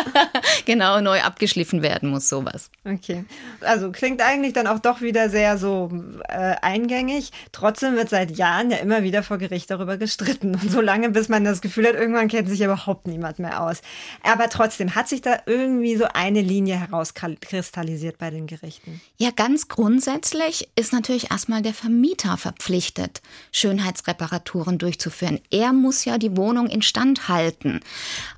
genau, 0.66 1.02
neu 1.02 1.20
abgeschliffen 1.20 1.82
werden 1.82 2.10
muss, 2.10 2.30
sowas. 2.30 2.70
Okay. 2.86 3.26
Also 3.62 3.92
klingt 3.92 4.22
eigentlich 4.22 4.54
dann 4.54 4.68
auch 4.68 4.80
doch 4.80 5.02
wieder 5.02 5.30
sehr 5.30 5.58
so 5.58 5.92
äh, 6.30 6.56
eingängig. 6.62 7.32
Trotzdem 7.52 7.96
wird 7.96 8.10
seit 8.10 8.38
Jahren 8.38 8.70
ja 8.70 8.78
immer 8.78 9.04
wieder 9.04 9.24
vor 9.24 9.40
Gericht 9.40 9.72
darüber 9.72 9.98
gestritten. 9.98 10.54
Und 10.56 10.72
so 10.72 10.80
lange, 10.80 11.10
bis 11.10 11.28
man 11.28 11.44
das 11.44 11.60
Gefühl 11.62 11.88
hat, 11.88 11.96
irgendwann 11.96 12.28
kennt 12.28 12.48
sich 12.48 12.62
überhaupt 12.62 13.08
niemand 13.08 13.40
mehr 13.40 13.62
aus. 13.62 13.82
Aber 14.24 14.48
trotzdem, 14.50 14.96
hat 14.96 15.10
sich 15.10 15.22
da 15.22 15.40
irgendwie 15.48 15.98
so 15.98 16.06
eine 16.14 16.42
Linie 16.42 16.80
herauskristallisiert 16.80 18.20
bei 18.20 18.30
den 18.30 18.46
Gerichten? 18.46 19.02
Ja, 19.18 19.32
ganz 19.32 19.68
grundsätzlich 19.68 20.70
ist 20.76 20.94
natürlich 20.94 21.32
erstmal 21.32 21.64
der 21.64 21.74
Vermieter 21.74 22.38
verpflichtet, 22.38 23.22
Schönheitsreparaturen 23.52 24.78
durchzuführen. 24.78 25.40
Er 25.50 25.74
muss 25.74 26.06
ja 26.06 26.20
die 26.20 26.38
Wohnung 26.38 26.68
instand 26.68 27.28
halten 27.28 27.55
halten. 27.56 27.80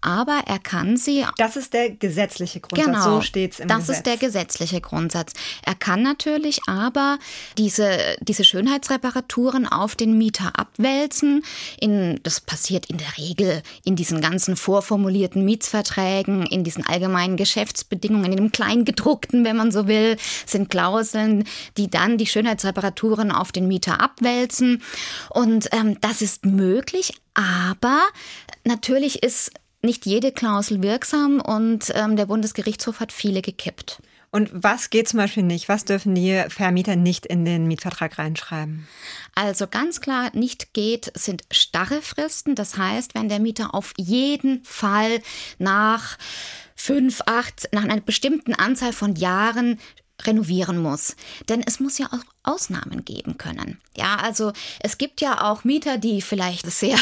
Aber 0.02 0.44
er 0.46 0.60
kann 0.60 0.98
sie. 0.98 1.26
Das 1.38 1.56
ist 1.56 1.74
der 1.74 1.92
gesetzliche 1.92 2.60
Grundsatz. 2.60 2.86
Genau, 2.86 3.16
so 3.16 3.22
steht 3.22 3.54
es 3.54 3.60
im 3.60 3.68
das 3.68 3.80
Gesetz. 3.80 3.88
Das 3.88 3.98
ist 3.98 4.06
der 4.06 4.18
gesetzliche 4.18 4.82
Grundsatz. 4.82 5.34
Er 5.64 5.76
kann 5.76 6.02
natürlich 6.02 6.62
aber 6.68 7.20
diese, 7.58 7.98
diese 8.22 8.44
Schönheitsreparaturen 8.44 9.68
auf 9.68 9.96
den 9.96 10.18
Mieter 10.18 10.58
abwälzen. 10.58 11.44
In, 11.80 12.20
das 12.24 12.42
passiert 12.42 12.88
in 12.88 12.98
der 12.98 13.18
Regel 13.18 13.62
in 13.84 13.96
diesen 13.96 14.22
ganzen 14.22 14.56
vorformulierten 14.56 15.44
Mietsverträgen, 15.44 16.46
in 16.46 16.64
diesen 16.64 16.86
allgemeinen 16.86 17.38
Geschäftsbedingungen, 17.38 18.32
in 18.32 18.38
dem 18.38 18.52
Kleingedruckten, 18.52 19.46
wenn 19.46 19.58
man 19.58 19.72
so 19.72 19.88
will, 19.88 20.18
sind 20.46 20.70
Klauseln, 20.70 21.46
die 21.78 21.90
dann 21.90 22.18
die 22.18 22.28
Schönheitsreparaturen 22.28 23.32
auf 23.32 23.52
den 23.52 23.68
Mieter 23.68 24.02
abwälzen. 24.02 24.82
Und 25.30 25.70
ähm, 25.72 26.00
das 26.02 26.22
ist 26.22 26.46
möglich, 26.46 27.14
aber 27.38 28.02
natürlich 28.68 29.24
ist 29.24 29.52
nicht 29.82 30.06
jede 30.06 30.32
Klausel 30.32 30.82
wirksam 30.82 31.40
und 31.40 31.92
ähm, 31.96 32.16
der 32.16 32.26
Bundesgerichtshof 32.26 33.00
hat 33.00 33.12
viele 33.12 33.42
gekippt. 33.42 34.02
Und 34.30 34.50
was 34.52 34.90
geht 34.90 35.08
zum 35.08 35.18
Beispiel 35.18 35.44
nicht? 35.44 35.70
Was 35.70 35.86
dürfen 35.86 36.14
die 36.14 36.44
Vermieter 36.50 36.96
nicht 36.96 37.26
in 37.26 37.46
den 37.46 37.66
Mietvertrag 37.66 38.18
reinschreiben? 38.18 38.88
Also 39.36 39.68
ganz 39.68 40.02
klar 40.02 40.32
nicht 40.34 40.74
geht, 40.74 41.12
sind 41.16 41.44
starre 41.50 42.02
Fristen. 42.02 42.54
Das 42.54 42.78
heißt, 42.78 43.16
wenn 43.16 43.30
der 43.30 43.40
Mieter 43.40 43.74
auf 43.74 43.94
jeden 43.98 44.64
Fall 44.66 45.22
nach 45.60 46.18
fünf, 46.76 47.22
acht, 47.26 47.70
nach 47.72 47.84
einer 47.84 48.02
bestimmten 48.02 48.54
Anzahl 48.54 48.92
von 48.92 49.16
Jahren 49.16 49.80
renovieren 50.24 50.78
muss. 50.78 51.16
Denn 51.48 51.64
es 51.66 51.80
muss 51.80 51.98
ja 51.98 52.08
auch 52.08 52.24
Ausnahmen 52.44 53.06
geben 53.06 53.38
können. 53.38 53.80
Ja, 53.96 54.16
also 54.16 54.52
es 54.80 54.98
gibt 54.98 55.22
ja 55.22 55.42
auch 55.50 55.64
Mieter, 55.64 55.98
die 55.98 56.22
vielleicht 56.22 56.70
sehr, 56.70 56.98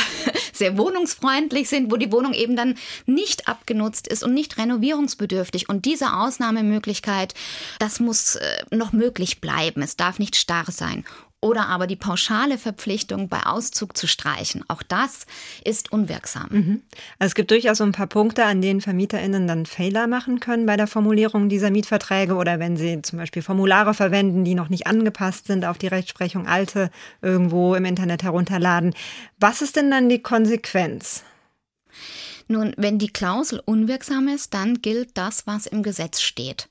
sehr 0.55 0.77
wohnungsfreundlich 0.77 1.69
sind, 1.69 1.91
wo 1.91 1.97
die 1.97 2.12
Wohnung 2.12 2.33
eben 2.33 2.55
dann 2.55 2.75
nicht 3.05 3.47
abgenutzt 3.47 4.07
ist 4.07 4.24
und 4.24 4.33
nicht 4.33 4.57
renovierungsbedürftig. 4.57 5.69
Und 5.69 5.85
diese 5.85 6.13
Ausnahmemöglichkeit, 6.13 7.33
das 7.79 8.00
muss 8.00 8.35
äh, 8.35 8.63
noch 8.72 8.94
möglich 8.94 9.41
bleiben. 9.41 9.81
Es 9.81 9.96
darf 9.96 10.20
nicht 10.20 10.35
starr 10.35 10.72
sein 10.72 11.05
oder 11.41 11.67
aber 11.67 11.85
die 11.85 11.95
pauschale 11.95 12.57
Verpflichtung 12.57 13.29
bei 13.29 13.45
Auszug 13.45 13.95
zu 13.95 14.07
streichen. 14.07 14.63
Auch 14.67 14.81
das 14.81 15.25
ist 15.63 15.91
unwirksam. 15.91 16.48
Mhm. 16.50 16.81
Also 17.19 17.31
es 17.31 17.35
gibt 17.35 17.51
durchaus 17.51 17.77
so 17.77 17.83
ein 17.83 17.91
paar 17.91 18.07
Punkte, 18.07 18.45
an 18.45 18.61
denen 18.61 18.81
VermieterInnen 18.81 19.48
dann 19.48 19.65
Fehler 19.65 20.07
machen 20.07 20.39
können 20.39 20.65
bei 20.65 20.75
der 20.75 20.87
Formulierung 20.87 21.48
dieser 21.48 21.69
Mietverträge 21.69 22.35
oder 22.35 22.59
wenn 22.59 22.77
sie 22.77 23.01
zum 23.03 23.19
Beispiel 23.19 23.41
Formulare 23.41 23.93
verwenden, 23.93 24.43
die 24.43 24.55
noch 24.55 24.69
nicht 24.69 24.87
angepasst 24.87 25.48
sind 25.48 25.65
auf 25.65 25.77
die 25.77 25.87
Rechtsprechung, 25.87 26.48
alte 26.48 26.89
irgendwo 27.21 27.75
im 27.75 27.85
Internet 27.85 28.24
herunterladen. 28.24 28.95
Was 29.39 29.61
ist 29.61 29.75
denn 29.75 29.91
dann 29.91 30.09
die 30.09 30.24
Konsequenz? 30.24 31.24
Nun, 32.48 32.74
wenn 32.77 33.00
die 33.00 33.09
Klausel 33.09 33.61
unwirksam 33.65 34.27
ist, 34.27 34.53
dann 34.53 34.81
gilt 34.81 35.17
das, 35.17 35.48
was 35.48 35.65
im 35.65 35.81
Gesetz 35.83 36.21
steht. 36.21 36.69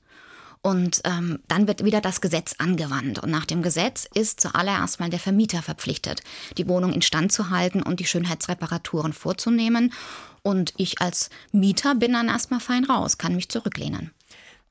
Und 0.65 1.01
ähm, 1.03 1.37
dann 1.47 1.67
wird 1.67 1.85
wieder 1.85 2.01
das 2.01 2.21
Gesetz 2.21 2.55
angewandt. 2.57 3.19
Und 3.19 3.29
nach 3.29 3.45
dem 3.45 3.61
Gesetz 3.61 4.07
ist 4.15 4.41
zuallererst 4.41 4.99
mal 4.99 5.11
der 5.11 5.19
Vermieter 5.19 5.61
verpflichtet, 5.61 6.23
die 6.57 6.67
Wohnung 6.67 6.91
instand 6.91 7.31
zu 7.31 7.51
halten 7.51 7.83
und 7.83 7.99
die 7.99 8.05
Schönheitsreparaturen 8.05 9.13
vorzunehmen. 9.13 9.93
Und 10.41 10.73
ich 10.77 11.01
als 11.01 11.29
Mieter 11.51 11.93
bin 11.93 12.13
dann 12.13 12.29
erstmal 12.29 12.61
fein 12.61 12.83
raus, 12.83 13.19
kann 13.19 13.35
mich 13.35 13.47
zurücklehnen. 13.47 14.09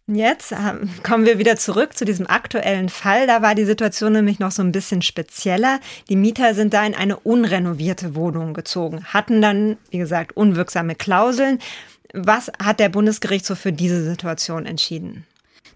Jetzt 0.09 0.51
ähm, 0.51 0.91
kommen 1.05 1.27
wir 1.27 1.39
wieder 1.39 1.55
zurück 1.55 1.97
zu 1.97 2.05
diesem 2.05 2.27
aktuellen 2.27 2.89
Fall. 2.89 3.29
Da 3.29 3.41
war 3.41 3.55
die 3.55 3.65
Situation 3.65 4.15
nämlich 4.15 4.41
noch 4.41 4.51
so 4.51 4.63
ein 4.63 4.73
bisschen 4.73 5.01
spezieller. 5.01 5.79
Die 6.09 6.17
Mieter 6.17 6.57
sind 6.57 6.75
da 6.75 6.85
in 6.85 6.97
eine 6.97 7.19
unrenovierte 7.19 8.17
Wohnung 8.17 8.53
gezogen, 8.53 9.05
hatten 9.05 9.41
dann, 9.41 9.77
wie 9.91 9.99
gesagt, 9.99 10.37
unwirksame 10.37 10.97
Klauseln. 10.97 11.61
Was 12.13 12.51
hat 12.61 12.81
der 12.81 12.89
Bundesgerichtshof 12.89 13.61
für 13.61 13.73
diese 13.73 14.03
Situation 14.03 14.67
entschieden? 14.67 15.25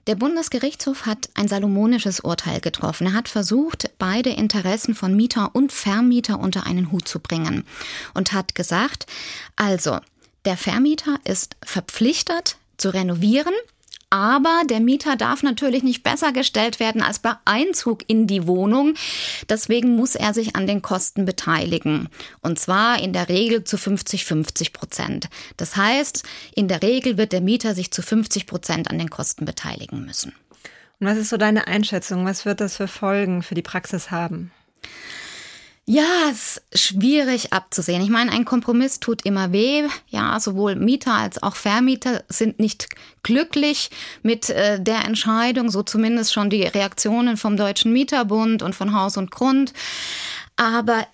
Der 0.08 0.14
Bundesgerichtshof 0.14 1.04
hat 1.04 1.28
ein 1.34 1.48
salomonisches 1.48 2.20
Urteil 2.20 2.60
getroffen. 2.60 3.08
Er 3.08 3.12
hat 3.12 3.28
versucht, 3.28 3.90
beide 3.98 4.30
Interessen 4.30 4.94
von 4.94 5.14
Mieter 5.14 5.54
und 5.54 5.70
Vermieter 5.70 6.40
unter 6.40 6.64
einen 6.64 6.90
Hut 6.90 7.06
zu 7.06 7.20
bringen 7.20 7.64
und 8.14 8.32
hat 8.32 8.54
gesagt, 8.54 9.04
also, 9.54 9.98
der 10.46 10.56
Vermieter 10.56 11.18
ist 11.24 11.56
verpflichtet 11.62 12.56
zu 12.78 12.88
renovieren, 12.88 13.52
aber 14.10 14.62
der 14.68 14.80
Mieter 14.80 15.16
darf 15.16 15.42
natürlich 15.42 15.82
nicht 15.82 16.02
besser 16.02 16.32
gestellt 16.32 16.80
werden 16.80 17.02
als 17.02 17.18
bei 17.18 17.34
Einzug 17.44 18.02
in 18.06 18.26
die 18.26 18.46
Wohnung. 18.46 18.94
Deswegen 19.48 19.96
muss 19.96 20.14
er 20.14 20.32
sich 20.32 20.56
an 20.56 20.66
den 20.66 20.82
Kosten 20.82 21.24
beteiligen. 21.24 22.08
Und 22.40 22.58
zwar 22.58 23.00
in 23.00 23.12
der 23.12 23.28
Regel 23.28 23.64
zu 23.64 23.76
50, 23.76 24.24
50 24.24 24.72
Prozent. 24.72 25.28
Das 25.56 25.76
heißt, 25.76 26.24
in 26.54 26.68
der 26.68 26.82
Regel 26.82 27.18
wird 27.18 27.32
der 27.32 27.42
Mieter 27.42 27.74
sich 27.74 27.90
zu 27.90 28.02
50 28.02 28.46
Prozent 28.46 28.90
an 28.90 28.98
den 28.98 29.10
Kosten 29.10 29.44
beteiligen 29.44 30.04
müssen. 30.04 30.32
Und 31.00 31.06
was 31.06 31.18
ist 31.18 31.28
so 31.28 31.36
deine 31.36 31.66
Einschätzung? 31.66 32.24
Was 32.24 32.44
wird 32.44 32.60
das 32.60 32.76
für 32.76 32.88
Folgen 32.88 33.42
für 33.42 33.54
die 33.54 33.62
Praxis 33.62 34.10
haben? 34.10 34.50
Ja, 35.90 36.28
es 36.30 36.60
ist 36.70 36.82
schwierig 36.82 37.54
abzusehen. 37.54 38.02
Ich 38.02 38.10
meine, 38.10 38.30
ein 38.30 38.44
Kompromiss 38.44 39.00
tut 39.00 39.24
immer 39.24 39.52
weh. 39.52 39.88
Ja, 40.10 40.38
sowohl 40.38 40.74
Mieter 40.74 41.14
als 41.14 41.42
auch 41.42 41.56
Vermieter 41.56 42.24
sind 42.28 42.60
nicht 42.60 42.88
glücklich 43.22 43.88
mit 44.22 44.50
äh, 44.50 44.78
der 44.78 45.06
Entscheidung, 45.06 45.70
so 45.70 45.82
zumindest 45.82 46.34
schon 46.34 46.50
die 46.50 46.64
Reaktionen 46.64 47.38
vom 47.38 47.56
Deutschen 47.56 47.94
Mieterbund 47.94 48.62
und 48.62 48.74
von 48.74 48.92
Haus 48.92 49.16
und 49.16 49.30
Grund. 49.30 49.72
Aber 50.56 51.06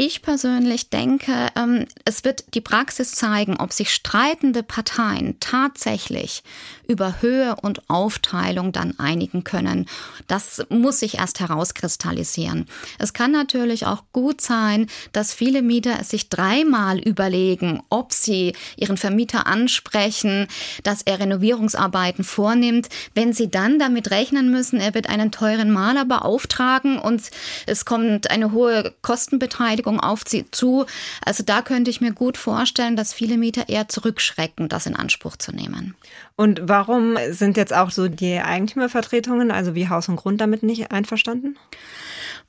ich 0.00 0.22
persönlich 0.22 0.88
denke, 0.88 1.48
ähm, 1.56 1.84
es 2.06 2.24
wird 2.24 2.54
die 2.54 2.62
Praxis 2.62 3.12
zeigen, 3.12 3.58
ob 3.58 3.70
sich 3.74 3.92
streitende 3.92 4.62
Parteien 4.62 5.36
tatsächlich 5.40 6.42
über 6.88 7.20
Höhe 7.20 7.54
und 7.60 7.88
Aufteilung 7.90 8.72
dann 8.72 8.98
einigen 8.98 9.44
können. 9.44 9.86
Das 10.26 10.64
muss 10.70 11.00
sich 11.00 11.18
erst 11.18 11.40
herauskristallisieren. 11.40 12.66
Es 12.98 13.12
kann 13.12 13.30
natürlich 13.30 13.84
auch 13.84 14.04
gut 14.12 14.40
sein, 14.40 14.86
dass 15.12 15.34
viele 15.34 15.60
Mieter 15.60 15.98
es 16.00 16.08
sich 16.08 16.30
dreimal 16.30 16.98
überlegen, 16.98 17.82
ob 17.90 18.14
sie 18.14 18.54
ihren 18.76 18.96
Vermieter 18.96 19.46
ansprechen, 19.46 20.48
dass 20.82 21.02
er 21.02 21.20
Renovierungsarbeiten 21.20 22.24
vornimmt, 22.24 22.88
wenn 23.14 23.34
sie 23.34 23.50
dann 23.50 23.78
damit 23.78 24.10
rechnen 24.10 24.50
müssen, 24.50 24.80
er 24.80 24.94
wird 24.94 25.10
einen 25.10 25.30
teuren 25.30 25.70
Maler 25.70 26.06
beauftragen 26.06 26.98
und 26.98 27.22
es 27.66 27.84
kommt 27.84 28.30
eine 28.30 28.52
hohe 28.52 28.94
Kostenbeteiligung 29.02 29.89
auf 29.98 30.22
sie 30.26 30.48
zu. 30.50 30.86
Also 31.24 31.42
da 31.42 31.62
könnte 31.62 31.90
ich 31.90 32.00
mir 32.00 32.12
gut 32.12 32.36
vorstellen, 32.36 32.94
dass 32.94 33.12
viele 33.12 33.36
Mieter 33.36 33.68
eher 33.68 33.88
zurückschrecken, 33.88 34.68
das 34.68 34.86
in 34.86 34.94
Anspruch 34.94 35.36
zu 35.36 35.52
nehmen. 35.52 35.96
Und 36.36 36.60
warum 36.64 37.16
sind 37.30 37.56
jetzt 37.56 37.74
auch 37.74 37.90
so 37.90 38.08
die 38.08 38.38
Eigentümervertretungen, 38.38 39.50
also 39.50 39.74
wie 39.74 39.88
Haus 39.88 40.08
und 40.08 40.16
Grund, 40.16 40.40
damit 40.40 40.62
nicht 40.62 40.92
einverstanden? 40.92 41.56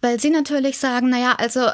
Weil 0.01 0.19
sie 0.19 0.29
natürlich 0.29 0.77
sagen, 0.77 1.09
naja, 1.09 1.35
also 1.37 1.69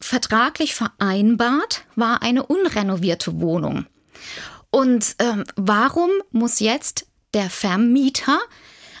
vertraglich 0.00 0.74
vereinbart 0.74 1.84
war 1.96 2.22
eine 2.22 2.46
unrenovierte 2.46 3.40
Wohnung. 3.40 3.86
Und 4.70 5.16
ähm, 5.18 5.44
warum 5.56 6.10
muss 6.32 6.60
jetzt 6.60 7.06
der 7.34 7.50
Vermieter 7.50 8.38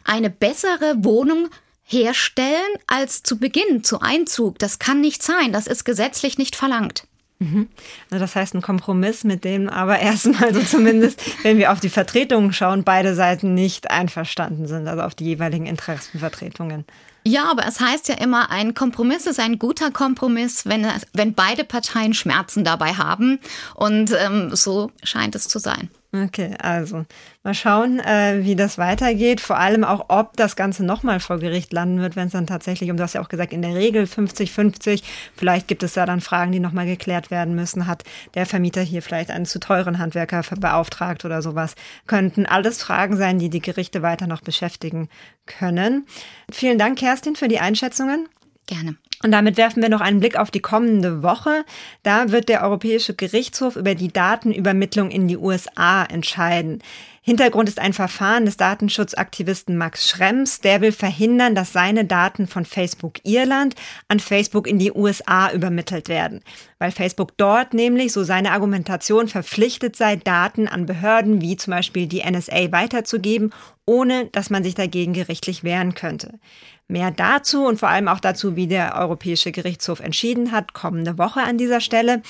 eine 0.04 0.30
bessere 0.30 1.04
Wohnung 1.04 1.48
herstellen 1.86 2.60
als 2.86 3.22
zu 3.22 3.38
Beginn, 3.38 3.84
zu 3.84 4.00
Einzug. 4.00 4.58
Das 4.58 4.78
kann 4.78 5.00
nicht 5.00 5.22
sein. 5.22 5.52
Das 5.52 5.66
ist 5.66 5.84
gesetzlich 5.84 6.36
nicht 6.36 6.56
verlangt. 6.56 7.04
Mhm. 7.38 7.68
Also 8.10 8.24
das 8.24 8.34
heißt 8.34 8.54
ein 8.54 8.62
Kompromiss, 8.62 9.22
mit 9.22 9.44
dem 9.44 9.68
aber 9.68 9.98
erstmal 9.98 10.54
so 10.54 10.62
zumindest, 10.62 11.20
wenn 11.42 11.58
wir 11.58 11.72
auf 11.72 11.80
die 11.80 11.90
Vertretungen 11.90 12.52
schauen, 12.52 12.82
beide 12.82 13.14
Seiten 13.14 13.54
nicht 13.54 13.90
einverstanden 13.90 14.66
sind, 14.66 14.88
also 14.88 15.02
auf 15.02 15.14
die 15.14 15.24
jeweiligen 15.24 15.66
Interessenvertretungen. 15.66 16.84
Ja, 17.24 17.50
aber 17.50 17.66
es 17.66 17.80
heißt 17.80 18.08
ja 18.08 18.14
immer, 18.16 18.50
ein 18.50 18.74
Kompromiss 18.74 19.26
ist 19.26 19.40
ein 19.40 19.58
guter 19.58 19.90
Kompromiss, 19.90 20.64
wenn, 20.64 20.86
wenn 21.12 21.34
beide 21.34 21.64
Parteien 21.64 22.14
Schmerzen 22.14 22.62
dabei 22.62 22.94
haben. 22.94 23.40
Und 23.74 24.12
ähm, 24.12 24.54
so 24.54 24.92
scheint 25.02 25.34
es 25.34 25.48
zu 25.48 25.58
sein. 25.58 25.90
Okay, 26.12 26.54
also 26.62 27.04
mal 27.42 27.52
schauen, 27.52 27.98
äh, 28.00 28.38
wie 28.42 28.54
das 28.54 28.78
weitergeht. 28.78 29.40
Vor 29.40 29.58
allem 29.58 29.84
auch, 29.84 30.06
ob 30.08 30.36
das 30.36 30.56
Ganze 30.56 30.84
nochmal 30.84 31.20
vor 31.20 31.38
Gericht 31.38 31.72
landen 31.72 32.00
wird, 32.00 32.16
wenn 32.16 32.28
es 32.28 32.32
dann 32.32 32.46
tatsächlich, 32.46 32.90
um 32.90 32.96
du 32.96 33.02
hast 33.02 33.14
ja 33.14 33.20
auch 33.20 33.28
gesagt, 33.28 33.52
in 33.52 33.60
der 33.60 33.74
Regel 33.74 34.06
50-50. 34.06 35.02
Vielleicht 35.36 35.68
gibt 35.68 35.82
es 35.82 35.94
da 35.94 36.06
dann 36.06 36.20
Fragen, 36.20 36.52
die 36.52 36.60
nochmal 36.60 36.86
geklärt 36.86 37.30
werden 37.30 37.54
müssen. 37.54 37.86
Hat 37.86 38.04
der 38.34 38.46
Vermieter 38.46 38.82
hier 38.82 39.02
vielleicht 39.02 39.30
einen 39.30 39.46
zu 39.46 39.58
teuren 39.58 39.98
Handwerker 39.98 40.42
beauftragt 40.58 41.24
oder 41.24 41.42
sowas? 41.42 41.74
Könnten 42.06 42.46
alles 42.46 42.82
Fragen 42.82 43.16
sein, 43.16 43.38
die 43.38 43.50
die 43.50 43.60
Gerichte 43.60 44.02
weiter 44.02 44.26
noch 44.26 44.42
beschäftigen 44.42 45.08
können. 45.44 46.06
Vielen 46.50 46.78
Dank, 46.78 46.98
Kerstin, 46.98 47.36
für 47.36 47.48
die 47.48 47.60
Einschätzungen. 47.60 48.28
Gerne. 48.66 48.96
Und 49.22 49.30
damit 49.30 49.56
werfen 49.56 49.82
wir 49.82 49.88
noch 49.88 50.00
einen 50.00 50.20
Blick 50.20 50.36
auf 50.36 50.50
die 50.50 50.60
kommende 50.60 51.22
Woche. 51.22 51.64
Da 52.02 52.32
wird 52.32 52.48
der 52.48 52.62
Europäische 52.62 53.14
Gerichtshof 53.14 53.76
über 53.76 53.94
die 53.94 54.12
Datenübermittlung 54.12 55.10
in 55.10 55.26
die 55.26 55.38
USA 55.38 56.04
entscheiden. 56.04 56.82
Hintergrund 57.22 57.68
ist 57.68 57.80
ein 57.80 57.92
Verfahren 57.92 58.44
des 58.44 58.56
Datenschutzaktivisten 58.56 59.76
Max 59.76 60.08
Schrems. 60.08 60.60
Der 60.60 60.80
will 60.80 60.92
verhindern, 60.92 61.54
dass 61.54 61.72
seine 61.72 62.04
Daten 62.04 62.46
von 62.46 62.64
Facebook 62.64 63.14
Irland 63.24 63.74
an 64.06 64.20
Facebook 64.20 64.68
in 64.68 64.78
die 64.78 64.92
USA 64.92 65.50
übermittelt 65.50 66.08
werden. 66.08 66.42
Weil 66.78 66.92
Facebook 66.92 67.36
dort 67.36 67.74
nämlich, 67.74 68.12
so 68.12 68.22
seine 68.22 68.52
Argumentation, 68.52 69.28
verpflichtet 69.28 69.96
sei, 69.96 70.16
Daten 70.16 70.68
an 70.68 70.86
Behörden 70.86 71.40
wie 71.40 71.56
zum 71.56 71.72
Beispiel 71.72 72.06
die 72.06 72.22
NSA 72.22 72.70
weiterzugeben, 72.70 73.52
ohne 73.86 74.26
dass 74.26 74.50
man 74.50 74.62
sich 74.62 74.74
dagegen 74.76 75.12
gerichtlich 75.12 75.64
wehren 75.64 75.94
könnte. 75.94 76.38
Mehr 76.88 77.10
dazu 77.10 77.66
und 77.66 77.80
vor 77.80 77.88
allem 77.88 78.06
auch 78.06 78.20
dazu, 78.20 78.54
wie 78.54 78.68
der 78.68 78.94
Europäische 78.94 79.50
Gerichtshof 79.50 79.98
entschieden 79.98 80.52
hat, 80.52 80.72
kommende 80.72 81.18
Woche 81.18 81.40
an 81.40 81.58
dieser 81.58 81.80
Stelle. 81.80 82.22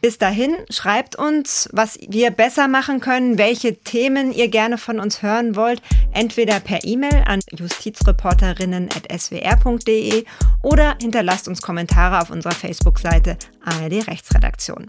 Bis 0.00 0.16
dahin 0.16 0.56
schreibt 0.70 1.16
uns, 1.16 1.68
was 1.72 1.98
wir 2.08 2.30
besser 2.30 2.68
machen 2.68 3.00
können, 3.00 3.36
welche 3.36 3.76
Themen 3.76 4.32
ihr 4.32 4.48
gerne 4.48 4.78
von 4.78 4.98
uns 4.98 5.22
hören 5.22 5.56
wollt, 5.56 5.82
entweder 6.12 6.58
per 6.60 6.84
E-Mail 6.84 7.24
an 7.26 7.40
justizreporterinnen.swr.de 7.50 10.24
oder 10.62 10.96
hinterlasst 11.02 11.46
uns 11.46 11.60
Kommentare 11.60 12.22
auf 12.22 12.30
unserer 12.30 12.54
Facebook-Seite 12.54 13.36
ARD 13.62 14.06
Rechtsredaktion. 14.06 14.86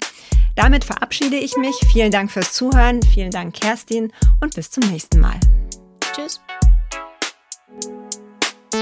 Damit 0.55 0.85
verabschiede 0.85 1.35
ich 1.35 1.57
mich. 1.57 1.75
Vielen 1.91 2.11
Dank 2.11 2.31
fürs 2.31 2.53
Zuhören. 2.53 3.01
Vielen 3.03 3.31
Dank, 3.31 3.55
Kerstin, 3.55 4.13
und 4.39 4.55
bis 4.55 4.71
zum 4.71 4.89
nächsten 4.89 5.19
Mal. 5.19 5.37
Tschüss. 6.13 6.39